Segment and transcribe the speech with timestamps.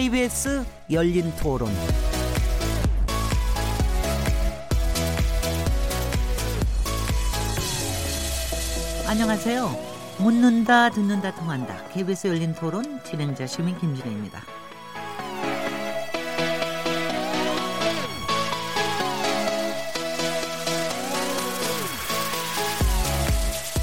[0.00, 1.70] KBS 열린 토론.
[9.06, 9.76] 안녕하세요.
[10.20, 11.86] 묻는다, 듣는다, 통한다.
[11.92, 14.40] KBS 열린 토론 진행자 시민 김진혜입니다.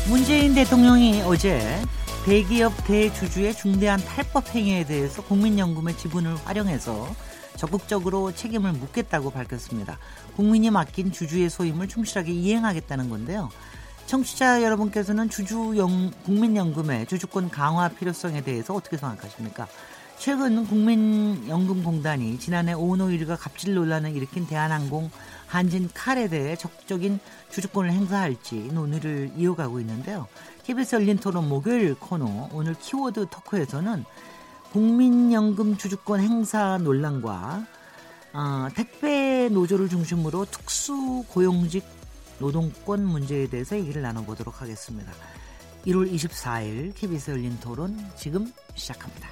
[0.09, 1.79] 문재인 대통령이 어제
[2.27, 7.07] 대기업 대주주의 중대한 탈법 행위에 대해서 국민연금의 지분을 활용해서
[7.55, 9.97] 적극적으로 책임을 묻겠다고 밝혔습니다.
[10.35, 13.49] 국민이 맡긴 주주의 소임을 충실하게 이행하겠다는 건데요.
[14.07, 19.69] 청취자 여러분께서는 주주연 국민연금의 주주권 강화 필요성에 대해서 어떻게 생각하십니까?
[20.17, 25.11] 최근 국민연금공단이 지난해 오노일가 갑질 논란을 일으킨 대한항공
[25.45, 30.27] 한진 칼에 대해 적극적인 주주권을 행사할지 논의를 이어가고 있는데요.
[30.67, 34.03] KBS 열린 토론 목요일 코너 오늘 키워드 토크에서는
[34.73, 37.65] 국민연금 주주권 행사 논란과
[38.33, 41.85] 어, 택배 노조를 중심으로 특수 고용직
[42.39, 45.13] 노동권 문제에 대해서 얘기를 나눠보도록 하겠습니다.
[45.85, 49.29] 1월 24일 KBS 열린 토론 지금 시작합니다.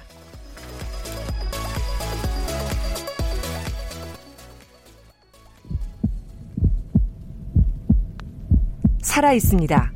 [9.02, 9.95] 살아 있습니다.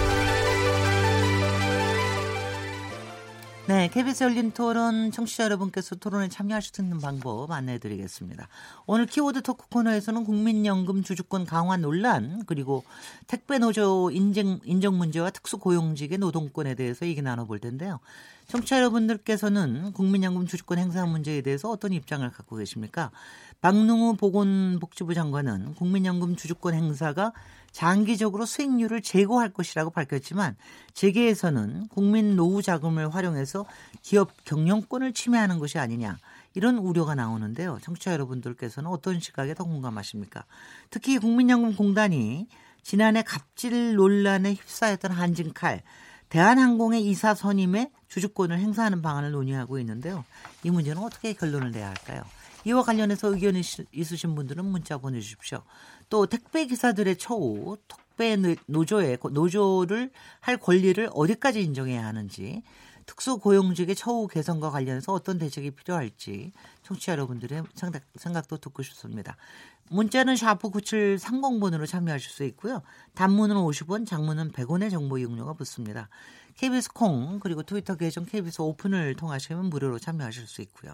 [3.91, 8.47] KBS 열린 토론 청취자 여러분께서 토론에 참여하실 수 있는 방법 안내해 드리겠습니다.
[8.85, 12.85] 오늘 키워드 토크 코너에서는 국민연금 주주권 강화 논란 그리고
[13.27, 17.99] 택배 노조 인증, 인정 문제와 특수고용직의 노동권에 대해서 얘기 나눠볼 텐데요.
[18.51, 23.09] 청취자 여러분들께서는 국민연금 주주권 행사 문제에 대해서 어떤 입장을 갖고 계십니까?
[23.61, 27.31] 박능우 보건복지부 장관은 국민연금 주주권 행사가
[27.71, 30.57] 장기적으로 수익률을 제고할 것이라고 밝혔지만
[30.93, 33.65] 재계에서는 국민 노후 자금을 활용해서
[34.01, 36.17] 기업 경영권을 침해하는 것이 아니냐
[36.53, 37.79] 이런 우려가 나오는데요.
[37.81, 40.43] 청취자 여러분들께서는 어떤 시각에 더 공감하십니까?
[40.89, 42.47] 특히 국민연금공단이
[42.83, 45.83] 지난해 갑질 논란에 휩싸였던 한진칼
[46.31, 50.23] 대한항공의 이사 선임에 주주권을 행사하는 방안을 논의하고 있는데요.
[50.63, 52.23] 이 문제는 어떻게 결론을 내야 할까요?
[52.63, 53.61] 이와 관련해서 의견이
[53.91, 55.61] 있으신 분들은 문자 보내주십시오.
[56.09, 58.37] 또 택배 기사들의 처우, 택배
[58.67, 62.63] 노조의 노조를 할 권리를 어디까지 인정해야 하는지,
[63.07, 66.53] 특수고용직의 처우 개선과 관련해서 어떤 대책이 필요할지
[66.83, 69.35] 청취자 여러분들의 생각, 생각도 듣고 싶습니다.
[69.91, 72.81] 문자는 샤프 9730번으로 참여하실 수 있고요.
[73.13, 76.07] 단문은 50원, 장문은 100원의 정보 이용료가 붙습니다.
[76.55, 80.93] KBS 콩 그리고 트위터 계정 KBS 오픈을 통하시면 무료로 참여하실 수 있고요.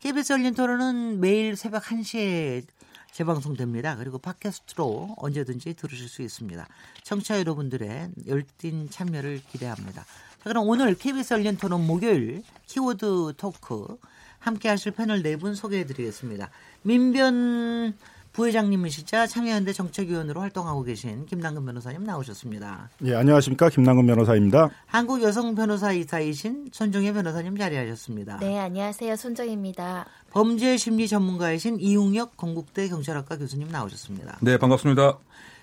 [0.00, 2.64] KBS 열린 토론은 매일 새벽 1시에
[3.12, 3.94] 재방송됩니다.
[3.96, 6.66] 그리고 팟캐스트로 언제든지 들으실 수 있습니다.
[7.04, 10.02] 청취자 여러분들의 열띤 참여를 기대합니다.
[10.02, 13.96] 자, 그럼 오늘 KBS 열린 토론 목요일 키워드 토크
[14.40, 16.50] 함께 하실 패널 네 분 소개해 드리겠습니다.
[16.82, 17.94] 민변
[18.34, 22.90] 부회장님이시자 참여연대 정책위원으로 활동하고 계신 김남근 변호사님 나오셨습니다.
[23.04, 23.68] 예, 안녕하십니까.
[23.70, 24.70] 김남근 변호사입니다.
[24.86, 28.38] 한국 여성 변호사 이사이신 손정혜 변호사님 자리하셨습니다.
[28.40, 29.14] 네, 안녕하세요.
[29.14, 30.06] 손정혜입니다.
[30.30, 34.38] 범죄 심리 전문가이신 이웅혁 건국대 경찰학과 교수님 나오셨습니다.
[34.42, 35.16] 네, 반갑습니다.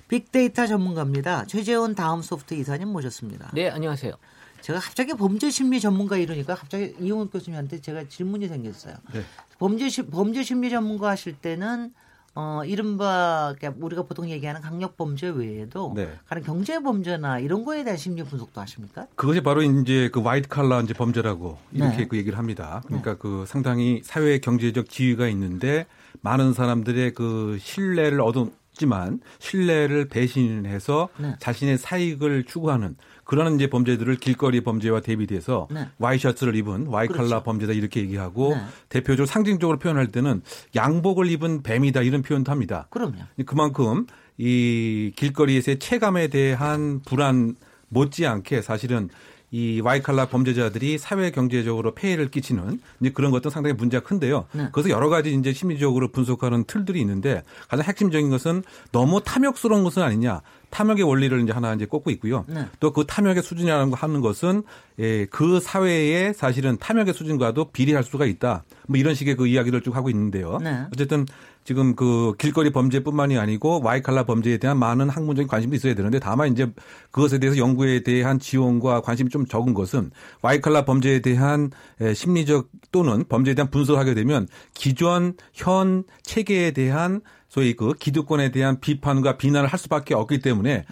[0.07, 1.45] 빅데이터 전문가입니다.
[1.47, 3.51] 최재원 다음 소프트 이사님 모셨습니다.
[3.53, 4.13] 네, 안녕하세요.
[4.61, 8.95] 제가 갑자기 범죄 심리 전문가 이러니까 갑자기 이용욱 교수님한테 제가 질문이 생겼어요.
[9.13, 9.23] 네.
[9.59, 11.93] 범죄 범죄 심리 전문가 하실 때는
[12.33, 16.09] 어, 이른바 우리가 보통 얘기하는 강력 범죄 외에도 네.
[16.27, 19.07] 다른 경제 범죄나 이런 거에 대한 심리 분석도 하십니까?
[19.15, 22.07] 그것이 바로 이제 그 와이트 칼라 이제 범죄라고 이렇게 네.
[22.07, 22.81] 그 얘기를 합니다.
[22.85, 23.17] 그러니까 네.
[23.19, 25.85] 그 상당히 사회 경제적 지위가 있는데
[26.21, 31.35] 많은 사람들의 그 신뢰를 얻었지만 신뢰를 배신해서 네.
[31.39, 32.95] 자신의 사익을 추구하는
[33.31, 35.87] 그런 이제 범죄들을 길거리 범죄와 대비돼서 네.
[35.99, 37.43] 와이셔츠를 입은 와이칼라 그렇죠.
[37.43, 38.61] 범죄다 이렇게 얘기하고 네.
[38.89, 40.41] 대표적으로 상징적으로 표현할 때는
[40.75, 42.87] 양복을 입은 뱀이다 이런 표현도 합니다.
[42.89, 43.19] 그럼요.
[43.45, 44.05] 그만큼
[44.37, 47.55] 이 길거리에서의 체감에 대한 불안
[47.87, 49.07] 못지않게 사실은
[49.49, 52.81] 이 와이칼라 범죄자들이 사회 경제적으로 폐해를 끼치는
[53.13, 54.45] 그런 것도 상당히 문제가 큰데요.
[54.51, 54.67] 네.
[54.73, 60.41] 그래서 여러 가지 이제 심리적으로 분석하는 틀들이 있는데 가장 핵심적인 것은 너무 탐욕스러운 것은 아니냐.
[60.71, 62.45] 탐욕의 원리를 이제 하나 이제 꼽고 있고요.
[62.47, 62.65] 네.
[62.79, 64.63] 또그 탐욕의 수준이라는 거 하는 것은
[64.99, 68.63] 예, 그 사회에 사실은 탐욕의 수준과도 비례할 수가 있다.
[68.87, 70.57] 뭐 이런 식의 그 이야기를 쭉 하고 있는데요.
[70.61, 70.85] 네.
[70.93, 71.25] 어쨌든
[71.63, 76.67] 지금 그 길거리 범죄뿐만이 아니고 와이칼라 범죄에 대한 많은 학문적인 관심도 있어야 되는데 다만 이제
[77.11, 80.09] 그것에 대해서 연구에 대한 지원과 관심이 좀 적은 것은
[80.41, 81.69] 와이칼라 범죄에 대한
[82.15, 87.21] 심리적 또는 범죄에 대한 분석을 하게 되면 기존 현 체계에 대한
[87.51, 90.85] 소위 그 기득권에 대한 비판과 비난을 할 수밖에 없기 때문에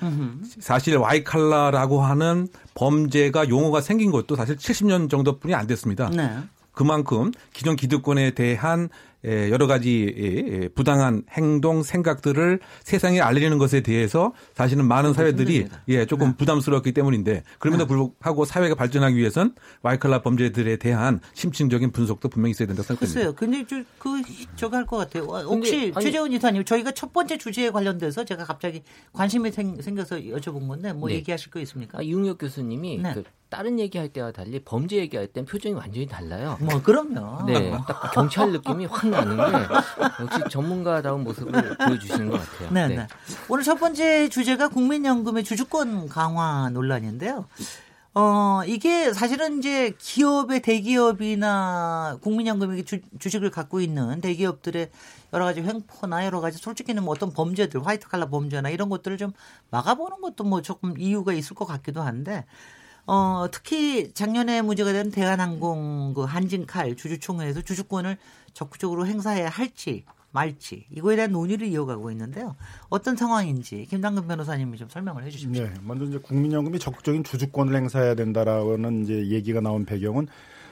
[0.59, 6.09] 사실 와이칼라라고 하는 범죄가 용어가 생긴 것도 사실 70년 정도뿐이 안 됐습니다.
[6.09, 6.29] 네.
[6.73, 8.89] 그만큼 기존 기득권에 대한
[9.23, 16.35] 여러 가지 부당한 행동, 생각들을 세상에 알리는 것에 대해서 사실은 많은 사회들이 예, 조금 네.
[16.37, 17.87] 부담스럽기 때문인데 그럼에도 네.
[17.87, 23.13] 불구하고 사회가 발전하기 위해선 와이칼라 범죄들에 대한 심층적인 분석도 분명히 있어야 된다고 생각합니다.
[23.19, 23.33] 글쎄요.
[23.35, 24.21] 근데 저, 그,
[24.55, 25.23] 저거 할 것 같아요.
[25.25, 28.81] 혹시 최재훈 이사님 저희가 첫 번째 주제에 관련돼서 제가 갑자기
[29.13, 31.15] 관심이 생, 겨서 여쭤본 건데 뭐 네.
[31.15, 31.99] 얘기하실 거 있습니까?
[31.99, 33.13] 아, 이웅혁 교수님이 네.
[33.13, 36.57] 그 다른 얘기할 때와 달리 범죄 얘기할 땐 표정이 완전히 달라요.
[36.61, 37.45] 뭐 그럼요.
[37.47, 39.67] 네, 딱 경찰 느낌이 확 나는데
[40.21, 42.69] 역시 전문가다운 모습을 보여주시는 것 같아요.
[42.71, 42.95] 네, 네.
[42.97, 43.07] 네.
[43.47, 47.45] 오늘 첫 번째 주제가 국민연금의 주주권 강화 논란인데요.
[48.15, 54.89] 어, 이게 사실은 이제 기업의 대기업이나 국민연금이 주, 주식을 갖고 있는 대기업들의
[55.31, 59.31] 여러 가지 횡포나 여러 가지 솔직히는 뭐 어떤 범죄들, 화이트 칼라 범죄나 이런 것들을 좀
[59.69, 62.45] 막아보는 것도 뭐 조금 이유가 있을 것 같기도 한데
[63.05, 68.17] 어, 특히 작년에 문제가 된 대한항공 그 한진칼 주주총회에서 주주권을
[68.59, 72.57] 적극적으로 행사해야 할지 말지 이거에 대한 논의를 이어가고 있는데요.
[72.89, 75.63] 어떤 상황인지 김당근 변호사님이 좀 설명을 해 주십시오.
[75.63, 80.27] 네, 먼저 이제 국민연금이 적극적인 주주권을 행사해야 된다라는 이제 얘기가 나온 배경은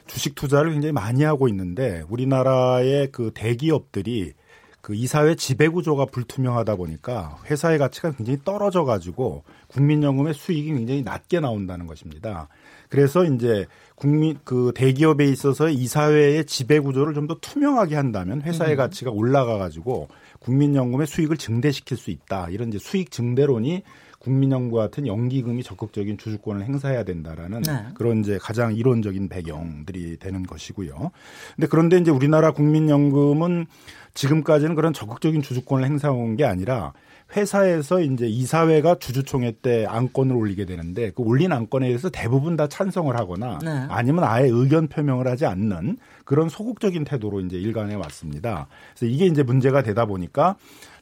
[0.06, 4.34] 주식 투자를 굉장히 많이 하고 있는데 우리나라의 그 대기업들이
[4.82, 11.40] 그 이사회 지배 구조가 불투명하다 보니까 회사의 가치가 굉장히 떨어져 가지고 국민연금의 수익이 굉장히 낮게
[11.40, 12.48] 나온다는 것입니다.
[12.90, 13.66] 그래서 이제
[13.98, 18.78] 국민 그 대기업에 있어서 이사회의 지배 구조를 좀 더 투명하게 한다면 회사의 음.
[18.78, 20.08] 가치가 올라가 가지고
[20.40, 22.48] 국민연금의 수익을 증대시킬 수 있다.
[22.52, 23.82] 이런 이제 수익 증대론이
[24.28, 27.86] 국민연금 같은 연기금이 적극적인 주주권을 행사해야 된다라는 네.
[27.96, 31.12] 그런 이제 가장 이론적인 배경들이 되는 것이고요.
[31.56, 33.66] 근데 그런데 이제 우리나라 국민연금은
[34.14, 36.94] 지금까지는 그런 적극적인 주주권을 행사한 게 아니라
[37.36, 43.16] 회사에서 이제 이사회가 주주총회 때 안건을 올리게 되는데 그 올린 안건에 대해서 대부분 다 찬성을
[43.18, 43.70] 하거나 네.
[43.90, 48.68] 아니면 아예 의견 표명을 하지 않는 그런 소극적인 태도로 이제 일관해 왔습니다.
[48.98, 50.56] 그래서 이게 이제 문제가 되다 보니까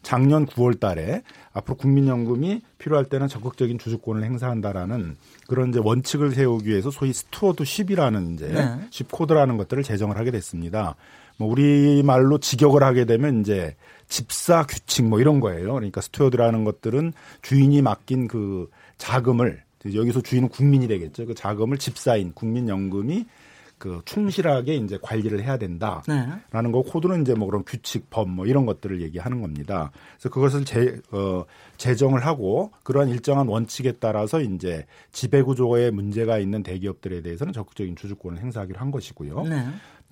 [0.06, 5.18] 작년 9월 달에 앞으로 국민연금이 필요할 때는 적극적인 주주권을 행사한다라는
[5.48, 8.88] 그런 이제 원칙을 세우기 위해서 소위 stewardship이라는 이제 네.
[8.92, 10.96] ship code라는 것들을 제정을 하게 됐습니다.
[11.38, 13.76] 뭐 우리 말로 직역을 하게 되면 이제
[14.08, 15.74] 집사 규칙 뭐 이런 거예요.
[15.74, 17.12] 그러니까 steward라는 것들은
[17.42, 18.70] 주인이 맡긴 그
[19.00, 21.26] 자금을 여기서 주인은 국민이 되겠죠.
[21.26, 23.26] 그 자금을 집사인 국민연금이
[23.78, 26.72] 그 충실하게 이제 관리를 해야 된다라는 네.
[26.72, 29.92] 거 코드는 이제 뭐 그런 규칙 법뭐 이런 것들을 얘기하는 겁니다.
[30.14, 31.44] 그래서 그것을 제 어,
[31.78, 38.42] 제정을 하고 그러한 일정한 원칙에 따라서 이제 지배 구조에 문제가 있는 대기업들에 대해서는 적극적인 주주권을
[38.42, 39.44] 행사하기로 한 것이고요.
[39.44, 39.66] 네.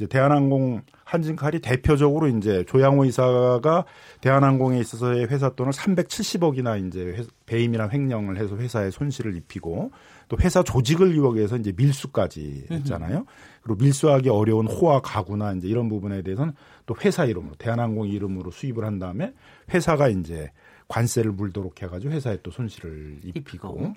[0.08, 3.86] 대한항공 한진칼이 대표적으로 이제 조양호 이사가
[4.22, 9.92] 대한항공에 있어서의 회사 돈을 370억이나 이제 배임이나 횡령을 해서 회사에 손실을 입히고
[10.30, 13.26] 또 회사 조직을 유혹해서 이제 밀수까지 했잖아요.
[13.62, 16.54] 그리고 밀수하기 어려운 호화 가구나 이제 이런 부분에 대해서는
[16.86, 19.34] 또 회사 이름으로 대한항공 이름으로 수입을 한 다음에
[19.74, 20.52] 회사가 이제
[20.88, 23.94] 관세를 물도록 해가지고 회사에 또 손실을 입히고.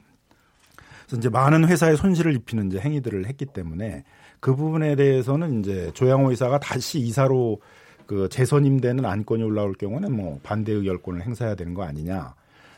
[1.06, 4.04] 그래서 이제 많은 회사에 손실을 입히는 이제 행위들을 했기 때문에
[4.40, 7.60] 그 부분에 대해서는 이제 조양호 이사가 다시 이사로
[8.06, 12.34] 그 재선임되는 안건이 올라올 경우는 뭐 반대 의결권을 행사해야 되는 거 아니냐.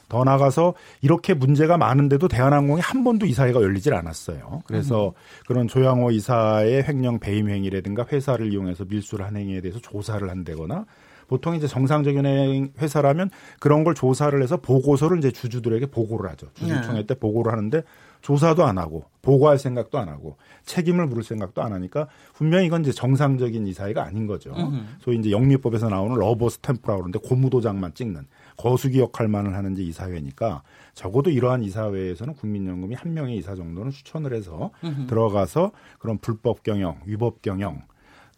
[0.09, 4.63] 더 나가서 이렇게 문제가 많은데도 대한항공이 한 번도 이사회가 열리질 않았어요.
[4.67, 5.13] 그래서 음.
[5.47, 10.87] 그런 조양호 이사의 횡령 배임 행위라든가 회사를 이용해서 밀수를 한 행위에 대해서 조사를 한다거나
[11.29, 13.31] 보통 이제 정상적인 회사라면
[13.61, 16.49] 그런 걸 조사를 해서 보고서를 이제 주주들에게 보고를 하죠.
[16.55, 17.07] 주주총회 네.
[17.07, 17.83] 때 보고를 하는데
[18.21, 22.91] 조사도 안 하고 보고할 생각도 안 하고 책임을 물을 생각도 안 하니까 분명히 이건 이제
[22.93, 24.51] 정상적인 이사회가 아닌 거죠.
[24.51, 24.87] 으흠.
[25.01, 30.63] 소위 이제 영미법에서 나오는 rubber stamp라고 그러는데 고무도장만 찍는 거수기 역할만을 하는 이제 이사회니까
[30.95, 35.07] 적어도 이러한 이사회에서는 국민연금이 한 명의 이사 정도는 추천을 해서 으흠.
[35.07, 37.83] 들어가서 그런 불법 경영, 위법 경영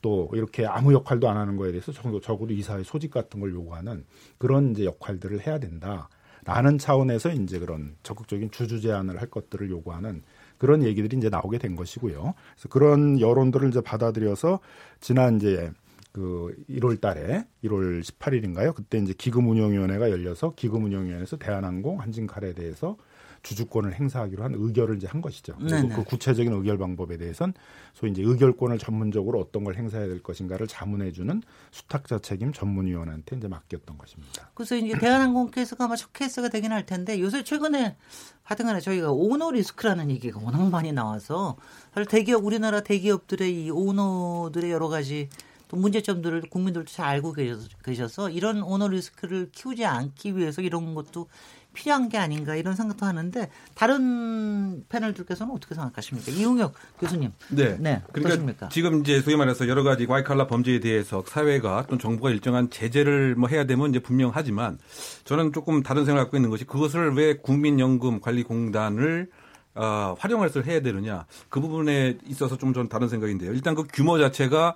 [0.03, 4.05] 또 이렇게 아무 역할도 안 하는 거에 대해서 적어도, 적어도 이사회 소집 같은 걸 요구하는
[4.39, 6.09] 그런 이제 역할들을 해야 된다.
[6.45, 10.23] 라는 차원에서 이제 그런 적극적인 주주 제한을 할 것들을 요구하는
[10.57, 12.35] 그런 얘기들이 이제 나오게 된 것이고요.
[12.55, 14.61] 그래서 그런 여론들을 이제 받아들여서
[15.01, 15.71] 지난 이제
[16.13, 18.75] 그 1월 달에 1월 18일인가요?
[18.75, 22.97] 그때 이제 기금운용위원회가 열려서 기금운용위원회에서 대한항공 한진칼에 대해서
[23.43, 25.55] 주주권을 행사하기로 한 의결을 이제 한 것이죠.
[25.57, 25.95] 그리고 네네.
[25.95, 27.55] 그 구체적인 의결 방법에 대해선
[27.95, 33.97] 소위 이제 의결권을 전문적으로 어떤 걸 행사해야 될 것인가를 자문해주는 수탁자 책임 전문위원한테 이제 맡겼던
[33.97, 34.51] 것입니다.
[34.55, 37.97] 그래서 이제 대한항공 케이스가 아마 첫 케이스가 되긴 할 텐데 요새 최근에
[38.43, 41.57] 하여튼간에 저희가 오너 리스크라는 얘기가 워낙 많이 나와서
[41.95, 45.29] 사실 대기업 우리나라 대기업들의 이 오너들의 여러 가지
[45.69, 51.29] 또 문제점들을 국민들도 잘 알고 계셔서, 계셔서 이런 오너 리스크를 키우지 않기 위해서 이런 것도
[51.73, 56.33] 필요한 게 아닌가 이런 생각도 하는데 다른 패널들께서는 어떻게 생각하십니까?
[56.33, 57.33] 이용혁 교수님.
[57.51, 57.77] 네.
[57.79, 58.03] 네.
[58.13, 58.69] 그러니까 어떠십니까?
[58.71, 63.49] 지금 이제 소위 말해서 여러 가지 와이칼라 범죄에 대해서 사회가 또는 정부가 일정한 제재를 뭐
[63.49, 64.79] 해야 되면 이제 분명하지만
[65.25, 69.31] 저는 조금 다른 생각을 갖고 있는 것이 그것을 왜 국민연금관리공단을
[69.77, 73.53] 어, 활용해서 해야 되느냐 그 부분에 있어서 좀 저는 다른 생각인데요.
[73.53, 74.75] 일단 그 규모 자체가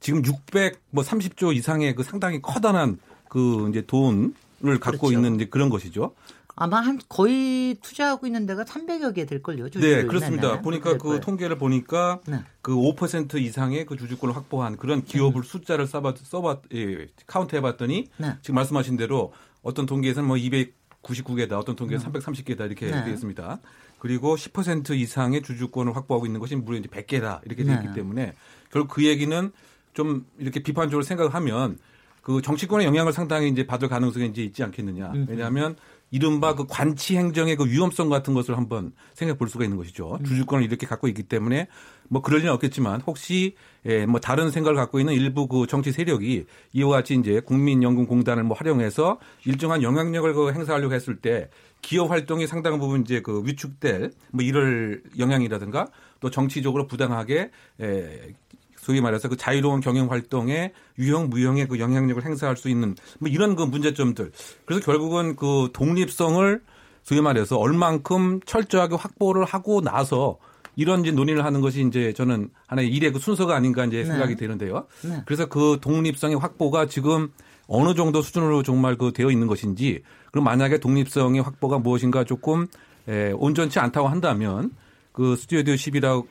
[0.00, 2.98] 지금 600뭐 30조 이상의 그 상당히 커다란
[3.28, 4.32] 그 이제 돈을
[4.80, 5.12] 갖고 그렇죠.
[5.12, 6.14] 있는 그런 것이죠.
[6.56, 9.68] 아마 한 거의 투자하고 있는 데가 300여 개 될 걸요.
[9.70, 10.60] 네, 그렇습니다.
[10.60, 12.44] 보니까 그 통계를 보니까 네.
[12.62, 18.36] 그5% 이상의 그 주주권을 확보한 그런 기업을 숫자를 세봤, 세봤, 예, 카운트 해봤더니 네.
[18.42, 23.04] 지금 말씀하신 대로 어떤 통계에서는 뭐 299개다, 어떤 통계에서 330개다 이렇게 네.
[23.04, 23.58] 되어 있습니다.
[23.98, 27.94] 그리고 10% 이상의 주주권을 확보하고 있는 것이 무려 이제 100개다 이렇게 되어 있기 네.
[27.94, 28.34] 때문에
[28.70, 29.50] 결국 그 얘기는
[29.92, 31.78] 좀 이렇게 비판적으로 생각하면
[32.24, 35.12] 그 정치권의 영향을 상당히 이제 받을 가능성이 이제 있지 않겠느냐.
[35.12, 35.26] 음.
[35.28, 35.76] 왜냐하면
[36.10, 40.16] 이른바 그 관치 행정의 그 위험성 같은 것을 한번 생각해 볼 수가 있는 것이죠.
[40.20, 40.24] 음.
[40.24, 41.68] 주주권을 이렇게 갖고 있기 때문에
[42.08, 46.46] 뭐 그럴 리는 없겠지만 혹시 예, 뭐 다른 생각을 갖고 있는 일부 그 정치 세력이
[46.72, 51.50] 이와 같이 이제 국민연금공단을 뭐 활용해서 일정한 영향력을 그 행사하려고 했을 때
[51.82, 55.88] 기업 활동이 상당 부분 이제 그 위축될 뭐 이럴 영향이라든가
[56.20, 57.50] 또 정치적으로 부당하게
[57.80, 58.34] 에,
[58.84, 63.56] 소위 말해서 그 자유로운 경영 활동에 유형 무형의 그 영향력을 행사할 수 있는 뭐 이런
[63.56, 64.30] 그 문제점들.
[64.66, 66.60] 그래서 결국은 그 독립성을
[67.02, 70.36] 소위 말해서 얼만큼 철저하게 확보를 하고 나서
[70.76, 74.86] 이런 이제 논의를 하는 것이 이제 저는 하나의 일의 그 순서가 아닌가 이제 생각이 되는데요.
[75.02, 75.22] 네.
[75.24, 77.30] 그래서 그 독립성의 확보가 지금
[77.66, 82.66] 어느 정도 수준으로 정말 그 되어 있는 것인지 그럼 만약에 독립성의 확보가 무엇인가 조금
[83.08, 84.72] 에, 온전치 않다고 한다면
[85.12, 86.26] 그 스튜디오 10이라고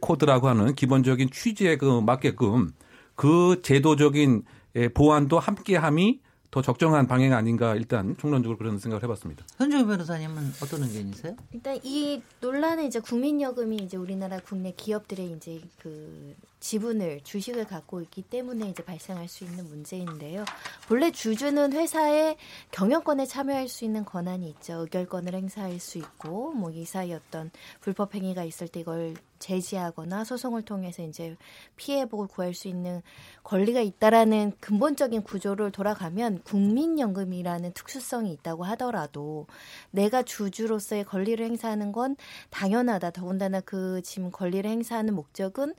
[0.00, 2.72] 코드라고 하는 기본적인 취지에 그 맞게끔
[3.14, 4.44] 그 제도적인
[4.76, 9.44] 에, 보완도 함께함이 더 적정한 방향 아닌가 일단 총론적으로 그런 생각을 해봤습니다.
[9.58, 11.34] 현정 변호사님은 어떤 의견이세요?
[11.52, 18.22] 일단 이 논란은 이제 국민연금이 이제 우리나라 국내 기업들의 이제 그 지분을 주식을 갖고 있기
[18.22, 20.44] 때문에 이제 발생할 수 있는 문제인데요.
[20.86, 22.36] 본래 주주는 회사의
[22.70, 24.74] 경영권에 참여할 수 있는 권한이 있죠.
[24.82, 27.50] 의결권을 행사할 수 있고 뭐 이 사이 어떤
[27.80, 31.36] 불법 행위가 있을 때 이걸 제지하거나 소송을 통해서 이제
[31.76, 33.02] 피해복을 구할 수 있는
[33.42, 39.46] 권리가 있다라는 근본적인 구조를 돌아가면 국민연금이라는 특수성이 있다고 하더라도
[39.90, 42.16] 내가 주주로서의 권리를 행사하는 건
[42.50, 43.10] 당연하다.
[43.10, 45.74] 더군다나 그 지금 권리를 행사하는 목적은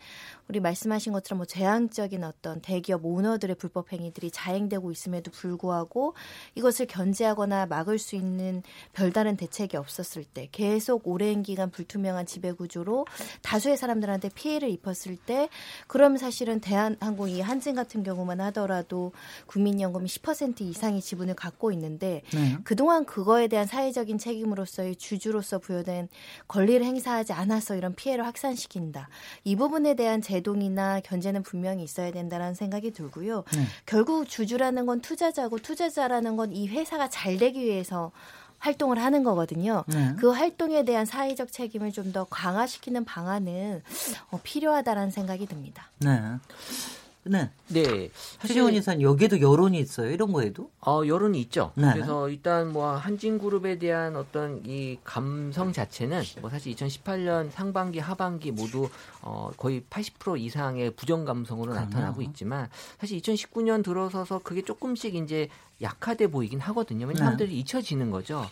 [0.47, 6.13] 우리 말씀하신 것처럼 뭐 재앙적인 어떤 대기업 오너들의 불법 행위들이 자행되고 있음에도 불구하고
[6.55, 8.61] 이것을 견제하거나 막을 수 있는
[8.93, 13.05] 별다른 대책이 없었을 때 계속 오랜 기간 불투명한 지배 구조로
[13.45, 15.49] 다수의 사람들한테 피해를 입었을 때
[15.87, 19.11] 그럼 사실은 대한항공 이 한진 같은 경우만 하더라도
[19.45, 22.57] 국민연금이 10% 이상의 지분을 갖고 있는데 네.
[22.63, 26.09] 그동안 그거에 대한 사회적인 책임으로서의 주주로서 부여된
[26.47, 29.09] 권리를 행사하지 않아서 이런 피해를 확산시킨다.
[29.43, 33.43] 이 부분에 대한 제동이나 견제는 분명히 있어야 된다는 생각이 들고요.
[33.53, 33.65] 네.
[33.85, 38.11] 결국 주주라는 건 투자자고 투자자라는 건 이 회사가 잘 되기 위해서
[38.59, 39.83] 활동을 하는 거거든요.
[39.87, 40.13] 네.
[40.17, 43.81] 그 활동에 대한 사회적 책임을 좀 더 강화시키는 방안은
[44.31, 45.89] 어, 필요하다라는 생각이 듭니다.
[45.99, 46.21] 네.
[47.27, 47.49] 네.
[47.69, 48.11] 네.
[48.45, 50.11] 최재원 이사는 여기에도 여론이 있어요.
[50.11, 50.69] 이런 거에도.
[50.85, 51.71] 어, 여론이 있죠.
[51.73, 51.91] 네.
[51.91, 58.51] 그래서 일단 뭐 한진 그룹에 대한 어떤 이 감성 자체는 뭐 사실 2018년 상반기 하반기
[58.51, 58.87] 모두
[59.23, 61.73] 어, 거의 80% 이상의 부정 감성으로.
[61.73, 62.69] 나타나고 있지만
[62.99, 65.49] 사실 2019년 들어서서 그게 조금씩 이제
[65.81, 67.05] 약화돼 보이긴 하거든요.
[67.05, 67.19] 왜냐면 네.
[67.19, 68.45] 사람들이 잊혀지는 거죠.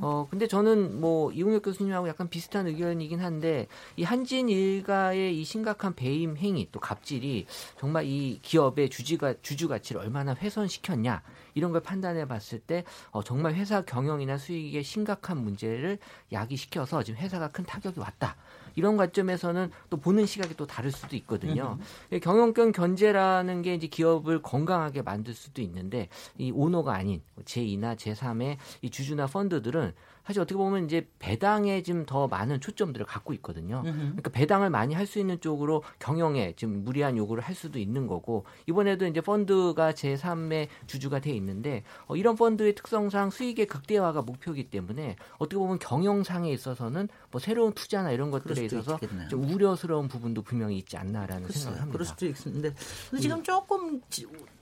[0.00, 3.66] 어, 근데 저는 뭐 이웅혁 교수님하고 약간 비슷한 의견이긴 한데
[3.96, 7.46] 이 한진 일가의 이 심각한 배임 행위 또 갑질이
[7.78, 11.22] 정말 이 기업의 주주가 주주 가치를 얼마나 훼손시켰냐
[11.54, 15.98] 이런 걸 판단해 봤을 때 어, 정말 회사 경영이나 수익에 심각한 문제를
[16.32, 18.36] 야기시켜서 지금 회사가 큰 타격이 왔다.
[18.78, 21.78] 이런 관점에서는 또 보는 시각이 또 다를 수도 있거든요.
[22.12, 26.08] 이 경영권 견제라는 게 이제 기업을 건강하게 만들 수도 있는데
[26.38, 29.94] 이 오너가 아닌 제2나 제3의 이 주주나 펀드들은
[30.28, 33.80] 사실 어떻게 보면 이제 배당에 지금 더 많은 초점들을 갖고 있거든요.
[33.82, 38.44] 그러니까 배당을 많이 할 수 있는 쪽으로 경영에 지금 무리한 요구를 할 수도 있는 거고
[38.66, 45.16] 이번에도 이제 펀드가 제3의 주주가 돼 있는데 어, 이런 펀드의 특성상 수익의 극대화가 목표이기 때문에
[45.38, 48.98] 어떻게 보면 경영상에 있어서는 뭐 새로운 투자나 이런 것들에 있어서
[49.32, 51.92] 우려스러운 부분도 분명히 있지 않나라는 글쎄요, 생각을 합니다.
[51.92, 52.74] 그럴 수도 있는데.
[53.18, 54.02] 지금 조금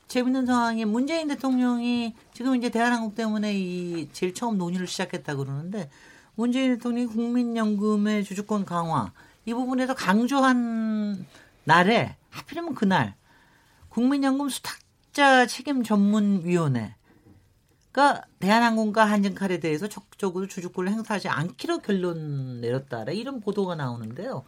[0.08, 5.90] 재밌는 상황에 문재인 대통령이 지금 이제 대한항공 때문에 이 제일 처음 논의를 시작했다 그러는데
[6.36, 9.12] 문재인 대통령이 국민연금의 주주권 강화
[9.44, 11.26] 이 부분에서 강조한
[11.64, 13.14] 날에 하필이면 그날
[13.88, 16.92] 국민연금 수탁자 책임 전문위원회가
[18.38, 23.04] 대한항공과 한진칼에 대해서 적극적으로 주주권을 행사하지 않기로 결론 내렸다.
[23.04, 24.44] 이런 보도가 나오는데요.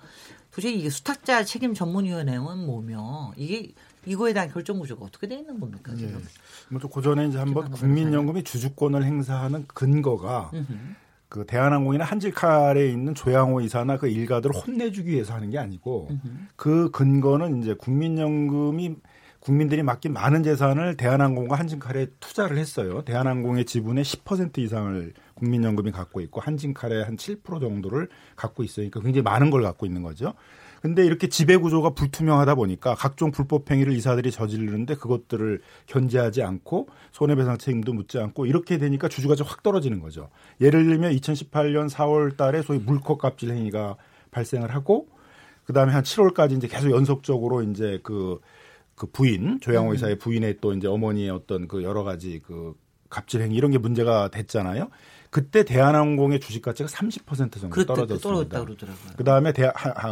[0.50, 3.73] 도대체 이게 수탁자 책임 전문위원회는 뭐며 이게
[4.09, 6.19] 이거에 대한 결정 구조가 어떻게 되어 있는 겁니까 지금?
[6.19, 6.25] 네.
[6.71, 10.50] 뭐또 고전에 이제 한번 국민연금이 주주권을 행사하는 근거가
[11.29, 16.11] 그 대한항공이나 한질칼에 있는 조양호 이사나 그 일가들을 혼내주기 위해서 하는 게 아니고
[16.57, 18.97] 그 근거는 이제 국민연금이
[19.41, 23.03] 국민들이 맡긴 많은 재산을 대한항공과 한진칼에 투자를 했어요.
[23.05, 29.50] 대한항공의 지분의 10% 이상을 국민연금이 갖고 있고 한진칼의 한 7% 정도를 갖고 있으니까 굉장히 많은
[29.50, 30.35] 걸 갖고 있는 거죠.
[30.80, 37.58] 근데 이렇게 지배 구조가 불투명하다 보니까 각종 불법 행위를 이사들이 저지르는데 그것들을 견제하지 않고 손해배상
[37.58, 40.28] 책임도 묻지 않고 이렇게 되니까 주주가 좀확 떨어지는 거죠.
[40.61, 43.97] 예를 들면 2018년 4월 달에 소위 물컵 갑질 행위가
[44.30, 45.08] 발생을 하고
[45.64, 48.40] 그다음에 한 7월까지 이제 계속 연속적으로 이제 그,
[48.94, 50.18] 그 부인, 조양호 이사의 음.
[50.18, 52.75] 부인의 또 이제 어머니의 어떤 그 여러 가지 그
[53.11, 54.88] 갑질 행위 이런 게 문제가 됐잖아요.
[55.31, 58.65] 그때 대한항공의 주식 가치가 30% 정도 떨어졌습니다.
[59.17, 59.53] 그 다음에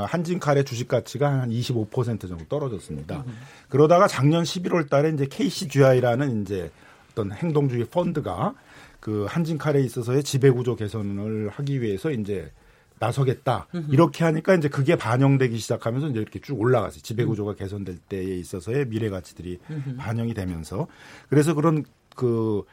[0.08, 3.24] 한진칼의 주식 가치가 한 25% 정도 떨어졌습니다.
[3.26, 3.38] 음.
[3.68, 6.70] 그러다가 작년 11월 달에 이제 KCGI라는 이제
[7.10, 8.54] 어떤 행동주의 펀드가
[9.00, 12.52] 그 한진칼에 있어서의 지배구조 개선을 하기 위해서 이제
[12.98, 13.68] 나서겠다.
[13.74, 13.92] 음흠.
[13.92, 17.00] 이렇게 하니까 이제 그게 반영되기 시작하면서 이제 이렇게 쭉 올라갔어요.
[17.02, 17.56] 지배구조가 음.
[17.56, 19.96] 개선될 때에 있어서의 미래 가치들이 음흠.
[19.96, 20.86] 반영이 되면서
[21.28, 21.84] 그래서 그런
[22.14, 22.64] 그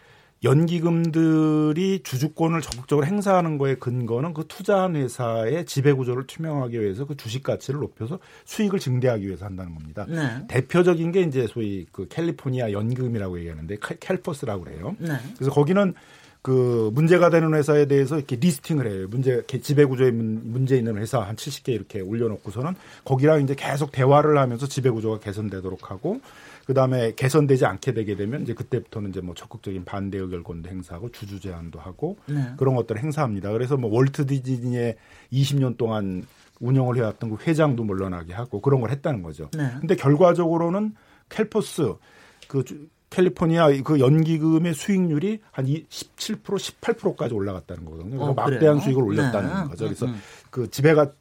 [0.43, 7.43] 연기금들이 주주권을 적극적으로 행사하는 거에 근거는 그 투자한 회사의 지배 구조를 투명하기 위해서 그 주식
[7.43, 10.05] 가치를 높여서 수익을 증대하기 위해서 한다는 겁니다.
[10.07, 10.45] 네.
[10.47, 14.95] 대표적인 게 이제 소위 그 캘리포니아 연금이라고 얘기하는데 캘퍼스라고 그래요.
[14.99, 15.13] 네.
[15.35, 15.93] 그래서 거기는
[16.43, 19.07] 그 문제가 되는 회사에 대해서 이렇게 리스팅을 해요.
[19.09, 22.75] 문제 지배 구조에 문제 있는 회사 한 70개 이렇게 올려놓고서는
[23.05, 26.19] 거기랑 이제 계속 대화를 하면서 지배 구조가 개선되도록 하고
[26.65, 31.39] 그 다음에 개선되지 않게 되게 되면 이제 그때부터는 이제 뭐 적극적인 반대 의결권도 행사하고 주주
[31.39, 32.53] 제한도 하고 네.
[32.57, 33.51] 그런 것들을 행사합니다.
[33.51, 34.95] 그래서 뭐 월트 디즈니의
[35.31, 36.25] 20년 동안
[36.59, 39.49] 운영을 해왔던 그 회장도 물러나게 하고 그런 걸 했다는 거죠.
[39.53, 39.69] 네.
[39.79, 40.95] 근데 결과적으로는
[41.29, 41.95] 캘퍼스
[42.47, 42.63] 그
[43.09, 48.09] 캘리포니아 그 연기금의 수익률이 한 17% 18%까지 올라갔다는 거거든요.
[48.09, 49.69] 그래서 어, 막대한 수익을 올렸다는 네.
[49.69, 49.85] 거죠.
[49.85, 50.21] 그래서 음, 음.
[50.49, 51.11] 그 지배가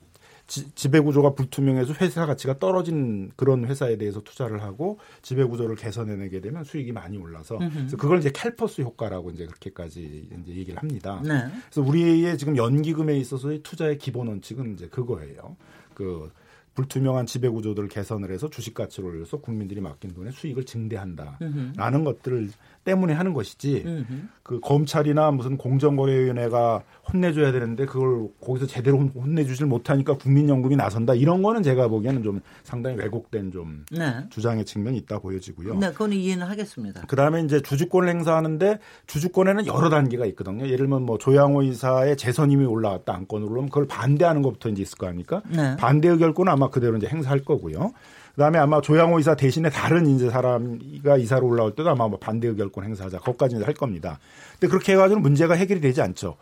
[0.46, 6.40] 지, 배 구조가 불투명해서 회사 가치가 떨어진 그런 회사에 대해서 투자를 하고 지배 구조를 개선해내게
[6.40, 11.22] 되면 수익이 많이 올라서 그래서 그걸 이제 캘퍼스 효과라고 이제 그렇게까지 이제 얘기를 합니다.
[11.24, 11.46] 네.
[11.70, 15.56] 그래서 우리의 지금 연기금에 있어서의 투자의 기본 원칙은 이제 그거예요.
[15.94, 16.30] 그
[16.74, 22.50] 불투명한 지배 구조들을 개선을 해서 주식 가치를 올려서 국민들이 맡긴 돈의 수익을 증대한다라는 것들을
[22.84, 24.04] 때문에 하는 것이지 음흠.
[24.42, 31.62] 그 검찰이나 무슨 공정거래위원회가 혼내줘야 되는데 그걸 거기서 제대로 혼내주질 못하니까 국민연금이 나선다 이런 거는
[31.62, 34.26] 제가 보기에는 좀 상당히 왜곡된 좀 네.
[34.30, 35.76] 주장의 측면이 있다 보여지고요.
[35.76, 37.02] 네, 그건 이해는 하겠습니다.
[37.06, 40.64] 그 다음에 이제 주주권을 행사하는데 주주권에는 여러 단계가 있거든요.
[40.64, 45.06] 예를 들면 뭐 조양호 이사의 재선임이 올라왔다 안건으로 그러면 그걸 반대하는 것부터 이제 있을 거
[45.06, 45.42] 아닙니까?
[45.48, 45.76] 네.
[45.76, 47.92] 반대 의결권은 아마 그대로 이제 행사할 거고요.
[48.34, 52.84] 그다음에 아마 조양호 이사 대신에 다른 이제 사람이가 이사로 올라올 때도 아마 뭐 반대 의결권
[52.84, 53.18] 행사하자.
[53.18, 54.18] 그것까지는 할 겁니다.
[54.52, 56.36] 근데 그렇게 해가지고 문제가 해결이 되지 않죠.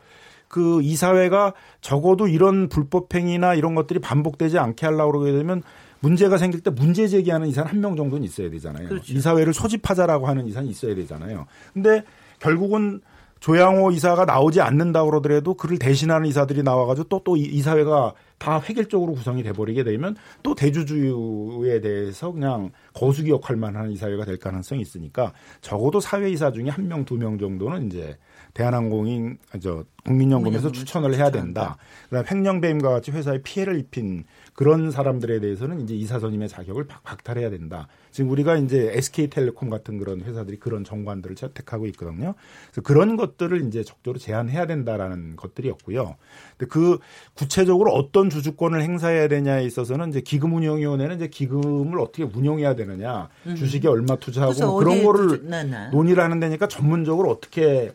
[0.49, 5.63] 그 이사회가 적어도 이런 불법 행위나 이런 것들이 반복되지 않게 하려고 그러게 되면
[6.01, 8.89] 문제가 생길 때 문제 제기하는 이사는 한명 정도는 있어야 되잖아요.
[8.89, 9.13] 그렇죠.
[9.13, 11.47] 이사회를 소집하자라고 하는 이사는 있어야 되잖아요.
[11.73, 12.03] 근데
[12.41, 13.01] 결국은
[13.39, 19.13] 조양호 이사가 나오지 않는다 고 그러더라도 그를 대신하는 이사들이 나와가지고 또 또 이사회가 다 획일적으로
[19.13, 26.01] 구성이 돼버리게 되면 또 대주주에 대해서 그냥 거수기 역할만 하는 이사회가 될 가능성이 있으니까 적어도
[26.01, 28.17] 사외이사 중에 한 명, 두 명 정도는 이제
[28.55, 31.77] 대한항공인 저 국민연금에서 추천을 해야 된다.
[32.09, 37.51] 그 다음 횡령배임과 같이 회사에 피해를 입힌 그런 사람들에 대해서는 이제 이사 선임의 자격을 박탈해야
[37.51, 37.89] 된다.
[38.11, 42.35] 지금 우리가 이제 SK텔레콤 같은 그런 회사들이 그런 정관들을 채택하고 있거든요.
[42.67, 46.17] 그래서 그런 것들을 이제 적절히 제한해야 된다라는 것들이었고요.
[46.57, 46.99] 근데 그
[47.35, 53.55] 구체적으로 어떤 주주권을 행사해야 되냐에 있어서는 이제 기금운용위원회는 이제 기금을 어떻게 운영해야 되느냐, 음.
[53.55, 55.49] 주식에 얼마 투자하고 그런 거를 투...
[55.49, 55.91] 네, 네.
[55.91, 57.93] 논의를 하는 데니까 전문적으로 어떻게